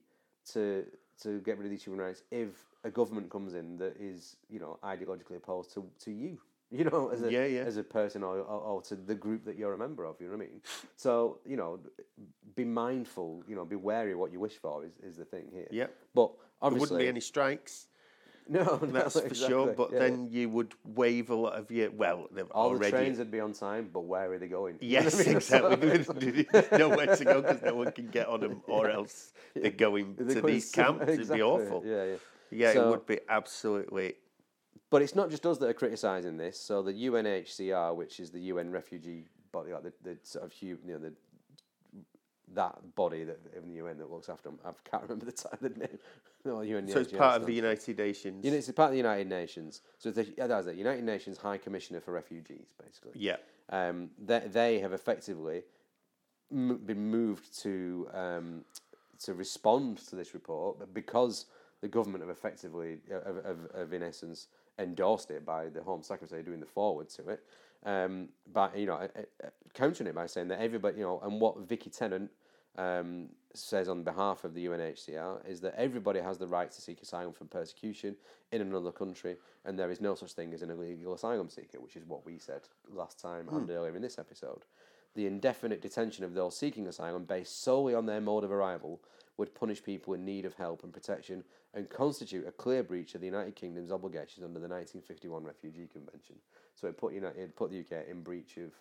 to 0.52 0.84
to 1.22 1.40
get 1.40 1.56
rid 1.58 1.64
of 1.66 1.70
these 1.70 1.84
human 1.84 2.00
rights 2.04 2.22
if 2.30 2.48
a 2.82 2.90
government 2.90 3.30
comes 3.30 3.54
in 3.54 3.76
that 3.78 3.96
is 3.98 4.37
you 4.50 4.58
know 4.58 4.78
ideologically 4.84 5.37
opposed 5.37 5.72
to, 5.72 5.88
to 6.00 6.10
you, 6.10 6.38
you 6.70 6.84
know, 6.84 7.08
as 7.08 7.22
a 7.22 7.30
Yeah, 7.30 7.46
yeah. 7.46 7.60
as 7.62 7.76
a 7.76 7.84
person 7.84 8.22
or, 8.22 8.38
or 8.38 8.60
or 8.60 8.82
to 8.82 8.96
the 8.96 9.14
group 9.14 9.44
that 9.44 9.56
you're 9.56 9.72
a 9.74 9.78
member 9.78 10.04
of. 10.04 10.16
You 10.20 10.26
know 10.26 10.37
what 10.37 10.44
I 10.44 10.48
mean? 10.48 10.60
So 10.96 11.38
you 11.46 11.56
know, 11.56 11.78
be 12.56 12.64
mindful. 12.64 13.42
You 13.48 13.54
know, 13.56 13.64
be 13.64 13.76
wary 13.76 14.12
of 14.12 14.18
what 14.18 14.32
you 14.32 14.40
wish 14.40 14.54
for. 14.58 14.84
Is, 14.84 14.92
is 15.02 15.16
the 15.16 15.24
thing 15.24 15.46
here. 15.52 15.68
Yep. 15.70 15.94
But 16.14 16.32
obviously 16.60 16.70
There 16.70 16.80
wouldn't 16.80 16.98
be 17.00 17.08
any 17.08 17.20
strikes, 17.20 17.87
no, 18.48 18.62
no, 18.64 18.76
that's 18.87 19.18
for 19.18 19.35
sure. 19.35 19.72
But 19.72 19.92
Yeah, 19.92 20.00
then 20.00 20.28
you 20.30 20.48
would 20.50 20.74
waive 20.85 21.30
a 21.30 21.35
lot 21.35 21.54
of 21.54 21.70
your 21.70 21.90
well, 21.90 22.28
all 22.50 22.70
already. 22.70 22.90
the 22.90 22.96
trains 22.98 23.18
would 23.18 23.30
be 23.30 23.40
on 23.40 23.52
time, 23.52 23.88
but 23.92 24.00
where 24.00 24.33
are 24.33 24.38
they 24.38 24.48
going? 24.48 24.76
You 24.80 24.98
know 24.98 25.02
Yes, 25.04 25.14
I 25.20 25.24
mean? 25.24 25.37
exactly. 25.37 26.46
Nowhere 26.78 27.16
to 27.16 27.24
go 27.24 27.40
because 27.42 27.62
no 27.62 27.74
one 27.74 27.92
can 27.92 28.09
get 28.09 28.28
on 28.28 28.40
them, 28.40 28.62
or 28.66 28.90
else 28.90 29.33
they're 29.54 29.70
going 29.70 30.14
They're 30.18 30.35
to 30.37 30.40
going 30.42 30.54
these 30.54 30.70
camps. 30.70 31.09
It'd 31.09 31.30
be 31.30 31.42
awful. 31.42 31.83
Yeah, 31.87 32.04
yeah. 32.04 32.16
Yeah, 32.50 32.72
So- 32.74 32.87
it 32.88 32.90
would 32.90 33.07
be 33.07 33.20
absolutely. 33.28 34.14
But 34.90 35.02
it's 35.02 35.14
not 35.16 35.28
just 35.30 35.44
us 35.46 35.59
that 35.59 35.68
are 35.68 35.72
criticising 35.74 36.37
this. 36.37 36.61
So 36.61 36.80
the 36.83 36.92
UNHCR, 36.92 37.96
which 37.96 38.20
is 38.20 38.30
the 38.30 38.38
UN 38.52 38.70
refugee 38.70 39.24
body, 39.50 39.72
like 39.72 39.83
the, 39.83 39.92
the 40.04 40.18
sort 40.22 40.44
of 40.44 40.52
you 40.62 40.78
know 40.85 40.98
the 40.98 41.12
that 42.52 42.94
body 42.94 43.24
that 43.24 43.38
in 43.57 43.68
the 43.68 43.74
UN 43.76 43.98
that 43.98 44.11
looks 44.11 44.28
after 44.28 44.50
them. 44.50 44.59
I 44.64 44.70
can't 44.88 45.02
remember 45.04 45.26
the 45.26 45.33
time 45.33 45.59
the 45.61 45.70
name. 45.70 45.98
No, 46.44 46.61
UN. 46.61 46.87
So 46.88 47.00
it's 47.00 47.12
part 47.12 47.40
of 47.40 47.46
the 47.46 47.54
United 47.54 47.96
Nations. 47.98 48.44
You 48.44 48.50
know, 48.50 48.57
it's 48.59 48.70
part 48.72 48.88
of 48.88 48.92
the 48.92 48.98
United 48.98 49.28
Nations. 49.28 49.80
So 49.98 50.11
it's 50.11 50.16
the, 50.18 50.35
yeah, 50.37 50.46
that's 50.46 50.66
it. 50.66 50.76
United 50.76 51.02
Nations 51.04 51.38
High 51.38 51.57
Commissioner 51.57 52.00
for 52.00 52.12
Refugees, 52.12 52.66
basically. 52.83 53.12
yeah, 53.14 53.37
Um, 53.70 54.11
they, 54.22 54.40
they 54.40 54.78
have 54.80 54.92
effectively 54.92 55.62
m- 56.52 56.80
been 56.85 57.11
moved 57.11 57.59
to 57.62 58.09
um, 58.12 58.64
to 59.20 59.33
respond 59.33 59.98
to 60.09 60.16
this 60.16 60.35
report, 60.35 60.78
but 60.78 60.92
because 60.92 61.46
the 61.80 61.88
government 61.88 62.22
have 62.22 62.30
effectively, 62.30 62.98
have, 63.11 63.24
have, 63.44 63.59
have 63.76 63.92
in 63.92 64.02
essence, 64.02 64.48
endorsed 64.78 65.30
it 65.30 65.46
by 65.46 65.68
the 65.68 65.83
Home 65.83 66.02
Secretary 66.02 66.42
doing 66.42 66.61
the 66.61 66.66
forward 66.66 67.09
to 67.11 67.28
it, 67.30 67.42
um, 67.84 68.28
but 68.52 68.76
you 68.76 68.86
know, 68.86 68.94
uh, 68.94 69.08
uh, 69.44 69.48
countering 69.74 70.08
it 70.08 70.14
by 70.14 70.26
saying 70.26 70.48
that 70.48 70.60
everybody, 70.60 70.98
you 70.98 71.04
know, 71.04 71.20
and 71.22 71.40
what 71.40 71.58
Vicky 71.68 71.90
Tennant 71.90 72.30
um, 72.76 73.28
says 73.54 73.88
on 73.88 74.02
behalf 74.02 74.44
of 74.44 74.54
the 74.54 74.66
UNHCR 74.66 75.46
is 75.48 75.60
that 75.60 75.74
everybody 75.76 76.20
has 76.20 76.38
the 76.38 76.46
right 76.46 76.70
to 76.70 76.80
seek 76.80 77.02
asylum 77.02 77.32
from 77.32 77.48
persecution 77.48 78.16
in 78.52 78.60
another 78.60 78.90
country, 78.90 79.36
and 79.64 79.78
there 79.78 79.90
is 79.90 80.00
no 80.00 80.14
such 80.14 80.32
thing 80.32 80.52
as 80.54 80.62
an 80.62 80.70
illegal 80.70 81.14
asylum 81.14 81.48
seeker, 81.48 81.80
which 81.80 81.96
is 81.96 82.04
what 82.04 82.24
we 82.24 82.38
said 82.38 82.62
last 82.92 83.20
time 83.20 83.48
and 83.50 83.70
earlier 83.70 83.94
in 83.94 84.02
this 84.02 84.18
episode. 84.18 84.64
The 85.14 85.26
indefinite 85.26 85.80
detention 85.80 86.24
of 86.24 86.34
those 86.34 86.56
seeking 86.56 86.88
asylum 86.88 87.24
based 87.24 87.62
solely 87.62 87.94
on 87.94 88.06
their 88.06 88.20
mode 88.20 88.42
of 88.42 88.50
arrival 88.50 89.00
would 89.36 89.54
punish 89.54 89.82
people 89.82 90.14
in 90.14 90.24
need 90.24 90.44
of 90.44 90.54
help 90.54 90.84
and 90.84 90.92
protection 90.92 91.42
and 91.74 91.90
constitute 91.90 92.46
a 92.46 92.52
clear 92.52 92.82
breach 92.82 93.14
of 93.14 93.20
the 93.20 93.26
United 93.26 93.56
Kingdom's 93.56 93.90
obligations 93.90 94.44
under 94.44 94.60
the 94.60 94.68
1951 94.68 95.42
Refugee 95.42 95.88
Convention. 95.92 96.36
So 96.74 96.86
it 96.86 96.96
put, 96.96 97.14
United, 97.14 97.38
it 97.38 97.56
put 97.56 97.70
the 97.70 97.80
UK 97.80 98.08
in 98.08 98.22
breach 98.22 98.56
of, 98.58 98.72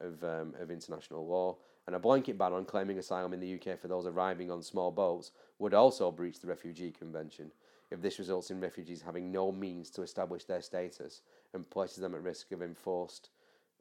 of, 0.00 0.24
um, 0.24 0.54
of 0.60 0.70
international 0.70 1.26
law. 1.26 1.56
And 1.86 1.96
a 1.96 1.98
blanket 1.98 2.38
ban 2.38 2.52
on 2.52 2.64
claiming 2.64 2.98
asylum 2.98 3.32
in 3.32 3.40
the 3.40 3.54
UK 3.54 3.78
for 3.78 3.88
those 3.88 4.06
arriving 4.06 4.50
on 4.50 4.62
small 4.62 4.90
boats 4.90 5.32
would 5.58 5.74
also 5.74 6.10
breach 6.10 6.40
the 6.40 6.48
Refugee 6.48 6.90
Convention 6.90 7.50
if 7.90 8.00
this 8.00 8.18
results 8.18 8.50
in 8.50 8.60
refugees 8.60 9.02
having 9.02 9.32
no 9.32 9.50
means 9.50 9.90
to 9.90 10.02
establish 10.02 10.44
their 10.44 10.62
status 10.62 11.22
and 11.54 11.68
places 11.70 11.98
them 11.98 12.14
at 12.14 12.22
risk 12.22 12.52
of 12.52 12.62
enforced 12.62 13.30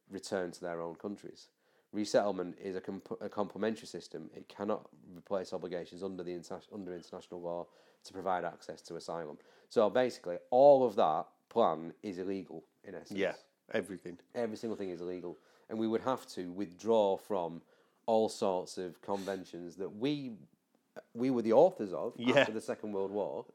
return 0.09 0.51
to 0.51 0.61
their 0.61 0.81
own 0.81 0.95
countries. 0.95 1.49
Resettlement 1.91 2.55
is 2.61 2.75
a, 2.75 2.81
comp- 2.81 3.17
a 3.19 3.29
complementary 3.29 3.87
system. 3.87 4.29
It 4.35 4.47
cannot 4.47 4.87
replace 5.17 5.53
obligations 5.53 6.03
under 6.03 6.21
the 6.23 6.33
inter- 6.33 6.61
under 6.73 6.93
international 6.93 7.41
law 7.41 7.65
to 8.03 8.13
provide 8.13 8.45
access 8.45 8.81
to 8.83 8.95
asylum. 8.95 9.37
So 9.69 9.89
basically, 9.89 10.37
all 10.51 10.85
of 10.85 10.95
that 10.97 11.25
plan 11.49 11.93
is 12.03 12.19
illegal 12.19 12.63
in 12.83 12.93
essence. 12.93 13.19
Yeah, 13.19 13.33
everything. 13.73 14.19
Every 14.35 14.55
single 14.55 14.77
thing 14.77 14.91
is 14.91 15.01
illegal, 15.01 15.37
and 15.69 15.79
we 15.79 15.87
would 15.87 16.01
have 16.01 16.27
to 16.27 16.51
withdraw 16.51 17.17
from 17.17 17.61
all 18.05 18.29
sorts 18.29 18.77
of 18.77 19.01
conventions 19.01 19.75
that 19.77 19.89
we 19.89 20.33
we 21.15 21.31
were 21.31 21.41
the 21.41 21.53
authors 21.53 21.91
of 21.93 22.13
Yeah. 22.17 22.39
after 22.39 22.51
the 22.51 22.61
Second 22.61 22.93
World 22.93 23.11
War. 23.11 23.45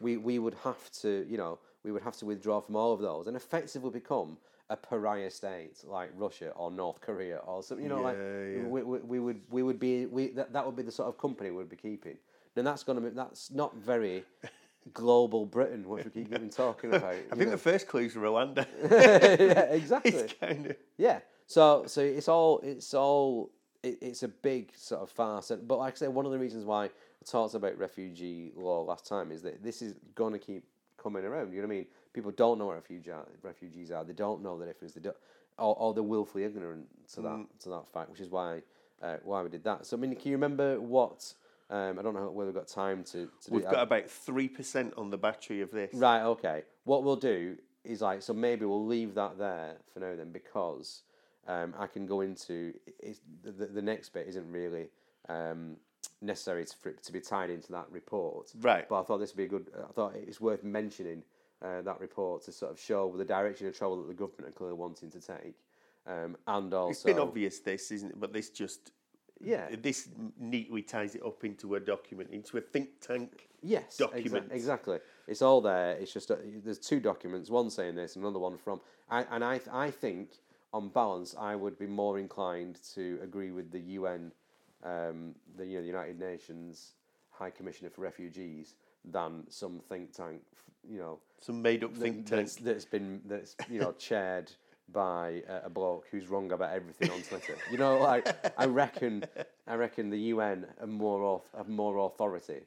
We 0.00 0.18
we 0.18 0.38
would 0.38 0.54
have 0.64 0.90
to, 1.00 1.26
you 1.28 1.38
know, 1.38 1.58
we 1.82 1.92
would 1.92 2.02
have 2.02 2.16
to 2.18 2.26
withdraw 2.26 2.60
from 2.60 2.76
all 2.76 2.92
of 2.92 3.00
those 3.00 3.26
and 3.26 3.36
effectively 3.36 3.90
become 3.90 4.36
a 4.70 4.76
pariah 4.76 5.30
state 5.30 5.82
like 5.84 6.10
Russia 6.16 6.50
or 6.50 6.70
North 6.70 7.00
Korea 7.00 7.38
or 7.38 7.62
something. 7.62 7.84
You 7.84 7.90
know, 7.90 8.00
like 8.00 8.16
Yeah, 8.16 8.62
yeah. 8.62 8.68
we, 8.68 8.82
we, 8.82 8.98
we 9.00 9.18
would 9.20 9.40
we 9.50 9.62
would 9.62 9.78
be 9.78 10.06
we 10.06 10.28
that, 10.28 10.52
that 10.52 10.64
would 10.64 10.76
be 10.76 10.82
the 10.82 10.92
sort 10.92 11.08
of 11.08 11.18
company 11.18 11.50
we'd 11.50 11.68
be 11.68 11.76
keeping. 11.76 12.16
And 12.56 12.66
that's 12.66 12.82
going 12.82 12.96
to 12.96 13.08
be 13.08 13.10
that's 13.10 13.50
not 13.50 13.76
very 13.76 14.24
global 14.94 15.44
Britain, 15.46 15.88
which 15.88 16.04
we 16.04 16.10
keep 16.10 16.30
been 16.30 16.50
talking 16.50 16.94
about. 16.94 17.04
I 17.32 17.34
think 17.34 17.38
know. 17.38 17.50
the 17.50 17.58
first 17.58 17.88
clue 17.88 18.02
is 18.02 18.14
Rwanda. 18.14 18.66
yeah, 18.90 19.72
exactly. 19.72 20.12
it's 20.12 20.32
kind 20.34 20.66
of 20.66 20.76
Yeah. 20.96 21.20
So 21.46 21.84
so 21.86 22.00
it's 22.00 22.28
all 22.28 22.60
it's 22.60 22.94
all 22.94 23.50
it, 23.82 23.98
it's 24.00 24.22
a 24.22 24.28
big 24.28 24.72
sort 24.76 25.02
of 25.02 25.10
farce. 25.10 25.50
But 25.66 25.78
like 25.78 25.94
I 25.94 25.96
say, 25.96 26.08
one 26.08 26.26
of 26.26 26.32
the 26.32 26.38
reasons 26.38 26.64
why 26.64 26.86
I 26.86 26.90
talked 27.24 27.54
about 27.54 27.76
refugee 27.76 28.52
law 28.54 28.82
last 28.82 29.06
time 29.06 29.32
is 29.32 29.42
that 29.42 29.62
this 29.62 29.82
is 29.82 29.94
going 30.14 30.32
to 30.32 30.38
keep 30.38 30.64
coming 30.96 31.24
around. 31.24 31.52
You 31.52 31.62
know 31.62 31.68
what 31.68 31.74
I 31.74 31.76
mean? 31.76 31.86
People 32.12 32.30
don't 32.32 32.58
know 32.58 32.66
what 32.66 32.76
are, 32.76 33.26
refugees 33.42 33.90
are. 33.90 34.04
They 34.04 34.12
don't 34.12 34.42
know 34.42 34.58
the 34.58 34.66
difference. 34.66 34.94
They 34.94 35.00
don't, 35.00 35.16
or, 35.58 35.76
or 35.78 35.94
they're 35.94 36.02
willfully 36.02 36.44
ignorant 36.44 36.86
to 37.14 37.20
that 37.22 37.46
to 37.60 37.68
that 37.70 37.88
fact, 37.92 38.10
which 38.10 38.20
is 38.20 38.30
why 38.30 38.62
uh, 39.02 39.16
why 39.22 39.42
we 39.42 39.48
did 39.48 39.64
that. 39.64 39.86
So 39.86 39.96
I 39.96 40.00
mean, 40.00 40.14
can 40.16 40.30
you 40.30 40.36
remember 40.36 40.80
what? 40.80 41.34
Um, 41.68 42.00
I 42.00 42.02
don't 42.02 42.14
know 42.14 42.30
whether 42.30 42.50
we've 42.50 42.54
got 42.54 42.66
time 42.66 43.04
to, 43.04 43.28
to 43.44 43.50
we've 43.50 43.62
got 43.62 43.82
about 43.82 44.10
three 44.10 44.48
percent 44.48 44.92
on 44.96 45.10
the 45.10 45.18
battery 45.18 45.60
of 45.60 45.70
this. 45.70 45.94
Right, 45.94 46.22
okay. 46.22 46.62
What 46.84 47.04
we'll 47.04 47.14
do 47.14 47.56
is 47.84 48.00
like, 48.00 48.22
so 48.22 48.32
maybe 48.32 48.64
we'll 48.64 48.84
leave 48.84 49.14
that 49.14 49.38
there 49.38 49.76
for 49.92 50.00
now 50.00 50.16
then 50.16 50.32
because 50.32 51.02
um, 51.46 51.74
I 51.78 51.86
can 51.86 52.06
go 52.06 52.22
into 52.22 52.74
the, 53.44 53.66
the 53.66 53.82
next 53.82 54.10
bit 54.10 54.26
isn't 54.28 54.50
really 54.50 54.88
um, 55.28 55.76
necessary 56.20 56.64
to, 56.64 56.76
for 56.76 56.88
it 56.90 57.02
to 57.04 57.12
be 57.12 57.20
tied 57.20 57.50
into 57.50 57.72
that 57.72 57.86
report. 57.90 58.50
Right. 58.60 58.88
But 58.88 59.00
I 59.00 59.04
thought 59.04 59.18
this 59.18 59.30
would 59.30 59.38
be 59.38 59.44
a 59.44 59.48
good, 59.48 59.66
I 59.78 59.92
thought 59.92 60.14
it's 60.16 60.40
worth 60.40 60.64
mentioning 60.64 61.22
uh, 61.62 61.82
that 61.82 62.00
report 62.00 62.42
to 62.44 62.52
sort 62.52 62.70
of 62.72 62.80
show 62.80 63.14
the 63.16 63.24
direction 63.24 63.66
of 63.66 63.76
travel 63.76 63.96
that 63.98 64.08
the 64.08 64.14
government 64.14 64.48
are 64.48 64.52
clearly 64.52 64.76
wanting 64.76 65.10
to 65.10 65.20
take. 65.20 65.54
Um, 66.06 66.36
and 66.46 66.72
also, 66.72 66.90
It's 66.90 67.02
been 67.02 67.18
obvious 67.18 67.58
this, 67.60 67.90
isn't 67.90 68.10
it? 68.10 68.20
But 68.20 68.32
this 68.32 68.50
just 68.50 68.92
yeah, 69.42 69.68
this 69.82 70.08
neatly 70.38 70.82
ties 70.82 71.14
it 71.14 71.22
up 71.24 71.44
into 71.44 71.74
a 71.74 71.80
document, 71.80 72.30
into 72.30 72.58
a 72.58 72.60
think 72.60 73.00
tank. 73.00 73.48
Yes, 73.62 73.96
exa- 74.00 74.50
exactly. 74.50 74.98
It's 75.26 75.42
all 75.42 75.60
there. 75.60 75.92
It's 75.92 76.12
just 76.12 76.30
uh, 76.30 76.36
there's 76.64 76.78
two 76.78 77.00
documents, 77.00 77.50
one 77.50 77.70
saying 77.70 77.94
this, 77.94 78.16
and 78.16 78.24
another 78.24 78.38
one 78.38 78.58
from. 78.58 78.80
I, 79.10 79.24
and 79.30 79.42
I, 79.44 79.60
I 79.72 79.90
think 79.90 80.30
on 80.72 80.88
balance, 80.88 81.34
I 81.38 81.56
would 81.56 81.78
be 81.78 81.86
more 81.86 82.18
inclined 82.18 82.78
to 82.94 83.18
agree 83.22 83.50
with 83.50 83.70
the 83.70 83.80
UN, 83.80 84.32
um, 84.84 85.34
the 85.56 85.66
you 85.66 85.76
know 85.76 85.82
the 85.82 85.86
United 85.88 86.20
Nations 86.20 86.92
High 87.30 87.50
Commissioner 87.50 87.90
for 87.90 88.02
Refugees, 88.02 88.74
than 89.04 89.44
some 89.48 89.80
think 89.88 90.12
tank, 90.12 90.42
you 90.88 90.98
know, 90.98 91.18
Some 91.40 91.62
made 91.62 91.84
up 91.84 91.94
think 91.94 92.26
tank. 92.26 92.42
that's, 92.42 92.56
that's 92.56 92.84
been 92.84 93.20
that's 93.26 93.56
you 93.70 93.80
know 93.80 93.92
chaired 93.98 94.50
by 94.92 95.42
a, 95.48 95.66
a 95.66 95.70
bloke 95.70 96.06
who's 96.10 96.26
wrong 96.28 96.50
about 96.52 96.72
everything 96.72 97.10
on 97.10 97.22
Twitter. 97.22 97.56
you 97.70 97.78
know, 97.78 97.98
like 97.98 98.28
I 98.58 98.66
reckon, 98.66 99.24
I 99.66 99.74
reckon 99.74 100.10
the 100.10 100.18
UN 100.34 100.66
have 100.80 100.88
more 100.88 101.42
have 101.56 101.68
more 101.68 101.98
authority 102.06 102.60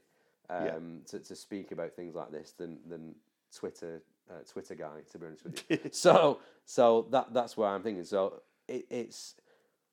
um, 0.49 0.65
Yeah. 0.65 0.77
to, 1.07 1.19
to 1.19 1.35
speak 1.35 1.71
about 1.71 1.93
things 1.93 2.15
like 2.15 2.31
this 2.31 2.51
than 2.53 2.77
than 2.87 3.15
Twitter 3.55 4.01
uh, 4.31 4.35
Twitter 4.49 4.75
guy. 4.75 5.01
To 5.11 5.17
be 5.17 5.25
honest 5.27 5.43
with 5.43 5.63
you, 5.69 5.79
so 5.91 6.39
so 6.65 7.07
that 7.11 7.33
that's 7.33 7.57
where 7.57 7.69
I'm 7.69 7.83
thinking. 7.83 8.05
So 8.05 8.41
it, 8.67 8.85
it's 8.89 9.35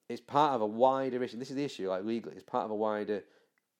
it's 0.09 0.21
part 0.21 0.55
of 0.55 0.61
a 0.61 0.67
wider 0.67 1.23
issue. 1.23 1.37
This 1.37 1.51
is 1.51 1.57
the 1.57 1.65
issue, 1.65 1.89
like 1.89 2.05
legally, 2.05 2.35
it's 2.37 2.45
part 2.45 2.65
of 2.65 2.71
a 2.71 2.77
wider 2.77 3.23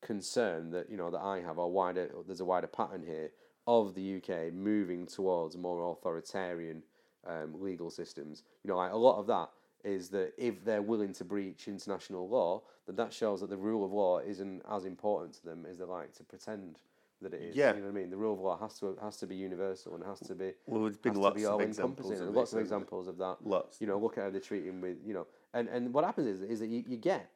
concern 0.01 0.71
that 0.71 0.91
you 0.91 0.97
know 0.97 1.11
that 1.11 1.21
I 1.21 1.41
have, 1.41 1.59
or 1.59 1.71
wider. 1.71 2.11
There's 2.27 2.41
a 2.41 2.45
wider 2.45 2.67
pattern 2.67 3.03
here 3.05 3.31
of 3.67 3.95
the 3.95 4.17
UK 4.17 4.53
moving 4.53 5.07
towards 5.07 5.57
more 5.57 5.93
authoritarian 5.93 6.83
um, 7.27 7.61
legal 7.61 7.91
systems. 7.91 8.43
You 8.65 8.71
know, 8.71 8.77
like 8.77 8.93
a 8.93 8.97
lot 8.97 9.19
of 9.19 9.27
that 9.29 9.51
is 9.85 10.09
that 10.11 10.33
if 10.37 10.65
they're 10.65 10.83
willing 10.83 11.13
to 11.15 11.25
breach 11.25 11.69
international 11.69 12.29
law, 12.29 12.63
then 12.87 12.97
that 12.97 13.13
shows 13.13 13.41
that 13.41 13.51
the 13.51 13.57
rule 13.57 13.85
of 13.85 13.93
law 13.93 14.19
isn't 14.19 14.63
as 14.71 14.85
important 14.85 15.35
to 15.35 15.45
them 15.45 15.67
as 15.71 15.79
they 15.79 15.85
like 15.85 16.13
to 16.15 16.25
pretend 16.25 16.81
that 17.23 17.35
it 17.35 17.43
is. 17.43 17.57
Yeah. 17.57 17.75
you 17.75 17.81
know 17.81 17.87
what 17.87 17.93
I 17.93 18.01
mean. 18.01 18.11
The 18.11 18.17
rule 18.17 18.35
of 18.35 18.41
law 18.41 18.59
has 18.59 18.79
to 18.81 18.97
has 19.03 19.17
to 19.19 19.27
be 19.27 19.37
universal 19.37 19.95
and 19.95 20.05
has 20.05 20.21
to 20.21 20.35
be 20.35 20.53
Well, 20.67 20.83
there's 20.85 20.97
been 20.97 21.15
lots 21.15 21.37
be 21.37 21.47
of 21.47 21.61
examples 21.61 22.21
of 22.21 22.35
lots 22.35 22.53
of 22.53 22.61
examples 22.61 23.09
of 23.09 23.19
that. 23.19 23.37
Lots. 23.45 23.81
You 23.81 23.87
know, 23.87 23.99
look 23.99 24.19
at 24.19 24.25
how 24.25 24.31
they're 24.31 24.41
treating 24.41 24.81
with 24.81 24.99
you 25.05 25.15
know, 25.15 25.27
and 25.55 25.69
and 25.69 25.93
what 25.93 26.05
happens 26.05 26.27
is 26.27 26.43
is 26.43 26.61
that 26.61 26.69
you, 26.69 26.83
you 26.87 26.97
get 26.97 27.31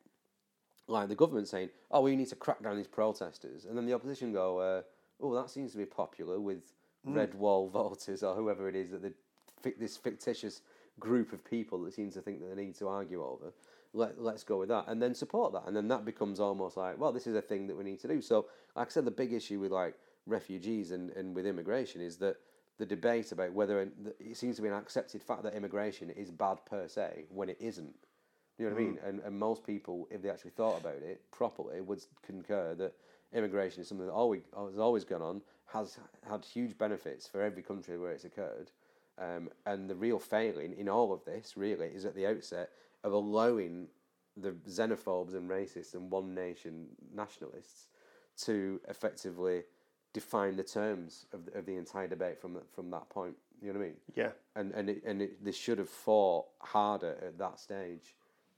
like 0.87 1.09
the 1.09 1.14
government 1.14 1.49
saying, 1.49 1.70
"Oh, 1.90 2.03
we 2.03 2.16
need 2.16 2.29
to 2.29 2.37
crack 2.37 2.62
down 2.62 2.77
these 2.77 2.87
protesters," 2.87 3.64
and 3.64 3.77
then 3.77 3.87
the 3.87 3.94
opposition 3.94 4.33
go, 4.33 4.59
uh, 4.59 4.83
"Oh, 5.20 5.35
that 5.35 5.51
seems 5.51 5.73
to 5.73 5.79
be 5.79 5.87
popular 5.87 6.40
with 6.40 6.73
Hmm. 7.05 7.14
red 7.14 7.35
wall 7.35 7.68
voters 7.81 8.23
or 8.23 8.35
whoever 8.35 8.68
it 8.68 8.75
is 8.77 8.90
that 8.90 9.03
the 9.03 9.12
this 9.79 9.97
fictitious 9.97 10.61
group 11.01 11.33
of 11.33 11.44
people 11.44 11.83
that 11.83 11.94
seems 11.94 12.14
to 12.14 12.20
think 12.20 12.40
that 12.40 12.55
they 12.55 12.64
need 12.64 12.75
to 12.77 12.88
argue 12.88 13.25
over. 13.25 13.53
Let 13.92 14.20
let's 14.20 14.42
go 14.44 14.59
with 14.59 14.68
that, 14.68 14.87
and 14.88 15.01
then 15.01 15.14
support 15.14 15.53
that, 15.53 15.64
and 15.66 15.77
then 15.77 15.88
that 15.88 16.05
becomes 16.05 16.40
almost 16.40 16.77
like, 16.77 16.99
well, 16.99 17.12
this 17.12 17.27
is 17.27 17.35
a 17.37 17.42
thing 17.42 17.66
that 17.68 17.77
we 17.77 17.85
need 17.85 18.01
to 18.01 18.09
do. 18.09 18.20
So, 18.20 18.47
like 18.77 18.88
I 18.88 18.90
said, 18.90 19.05
the 19.05 19.11
big 19.11 19.33
issue 19.33 19.61
with 19.61 19.73
like 19.73 19.94
refugees 20.27 20.90
and, 20.90 21.11
and 21.11 21.35
with 21.35 21.47
immigration 21.47 22.01
is 22.01 22.16
that 22.16 22.37
the 22.79 22.87
debate 22.87 23.31
about 23.31 23.53
whether 23.53 23.81
it 23.81 24.37
seems 24.37 24.57
to 24.57 24.62
be 24.62 24.68
an 24.68 24.75
accepted 24.75 25.23
fact 25.23 25.44
that 25.44 25.55
immigration 25.55 26.11
is 26.11 26.31
bad 26.31 26.59
per 26.66 26.88
se 26.88 27.27
when 27.29 27.49
it 27.49 27.57
isn't. 27.61 27.94
You 28.59 28.67
know 28.67 28.73
what 28.75 28.81
I 28.81 28.85
mean? 28.85 28.99
And, 29.05 29.21
and 29.21 29.38
most 29.38 29.67
people, 29.67 30.07
if 30.11 30.23
they 30.23 30.31
actually 30.31 30.53
thought 30.53 30.81
about 30.81 30.97
it 31.03 31.21
properly, 31.33 31.81
would 31.81 32.05
concur 32.25 32.75
that 32.77 32.95
immigration 33.33 33.83
is 33.83 33.88
something 33.88 34.07
that 34.07 34.12
always, 34.12 34.43
has 34.57 34.79
always 34.79 35.05
gone 35.05 35.23
on, 35.23 35.43
has 35.67 35.99
had 36.29 36.45
huge 36.45 36.79
benefits 36.79 37.27
for 37.27 37.43
every 37.43 37.62
country 37.62 37.99
where 37.99 38.12
it's 38.12 38.25
occurred. 38.25 38.71
Um, 39.19 39.49
and 39.67 39.88
the 39.90 39.95
real 39.95 40.19
failing 40.19 40.73
in 40.77 40.88
all 40.88 41.12
of 41.12 41.25
this, 41.25 41.57
really, 41.57 41.87
is 41.88 42.05
at 42.05 42.14
the 42.14 42.27
outset 42.27 42.71
of 43.03 43.12
allowing 43.12 43.88
the 44.37 44.51
xenophobes 44.69 45.35
and 45.35 45.49
racists 45.49 45.95
and 45.95 46.11
one 46.11 46.35
nation 46.35 46.87
nationalists 47.14 47.88
to 48.43 48.81
effectively 48.88 49.62
define 50.12 50.57
the 50.57 50.62
terms 50.64 51.27
of 51.33 51.45
the, 51.47 51.59
of 51.59 51.67
the 51.67 51.77
entire 51.77 52.07
debate 52.09 52.40
from, 52.40 52.55
that- 52.55 52.73
from 52.73 52.90
that 52.90 53.09
point. 53.09 53.35
You 53.62 53.73
know 53.73 53.79
what 53.79 53.85
I 53.85 53.88
mean? 53.88 53.97
Yeah. 54.14 54.31
and 54.57 54.73
and 54.73 54.90
it, 54.90 55.03
and 55.07 55.23
it, 55.23 55.45
they 55.45 55.53
should 55.53 55.79
have 55.79 55.88
fought 55.88 56.47
harder 56.61 57.17
at 57.25 57.38
that 57.38 57.59
stage 57.61 58.14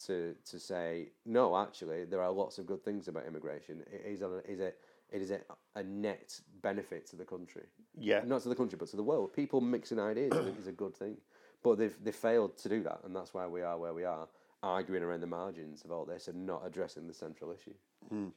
to 0.06 0.34
to 0.50 0.58
say 0.58 1.10
no. 1.24 1.56
Actually, 1.56 2.04
there 2.04 2.22
are 2.22 2.30
lots 2.30 2.58
of 2.58 2.66
good 2.66 2.82
things 2.84 3.08
about 3.08 3.26
immigration. 3.26 3.82
It 3.92 4.02
is 4.06 4.22
a 4.22 4.40
is 4.48 4.60
a 4.60 4.72
it 5.10 5.22
is 5.22 5.30
a, 5.30 5.40
a 5.74 5.82
net 5.82 6.40
benefit 6.62 7.06
to 7.08 7.16
the 7.16 7.24
country. 7.24 7.62
Yeah. 7.98 8.22
not 8.24 8.42
to 8.42 8.48
the 8.48 8.56
country, 8.56 8.76
but 8.78 8.88
to 8.88 8.96
the 8.96 9.02
world. 9.02 9.32
People 9.32 9.60
mixing 9.60 10.00
ideas 10.00 10.32
I 10.32 10.42
think 10.42 10.58
is 10.58 10.66
a 10.66 10.72
good 10.72 10.96
thing, 10.96 11.16
but 11.62 11.78
they've 11.78 11.96
they 12.04 12.12
failed 12.12 12.56
to 12.58 12.68
do 12.68 12.82
that, 12.82 13.00
and 13.04 13.14
that's 13.14 13.32
why 13.32 13.46
we 13.46 13.62
are 13.62 13.78
where 13.78 13.94
we 13.94 14.04
are. 14.04 14.28
arguing 14.62 15.02
around 15.02 15.20
the 15.20 15.26
margins 15.26 15.84
of 15.84 15.92
all 15.92 16.04
this 16.04 16.28
and 16.28 16.44
not 16.46 16.62
addressing 16.66 17.06
the 17.06 17.14
central 17.14 17.52
issue. 17.52 17.74
Hmm. 18.08 18.28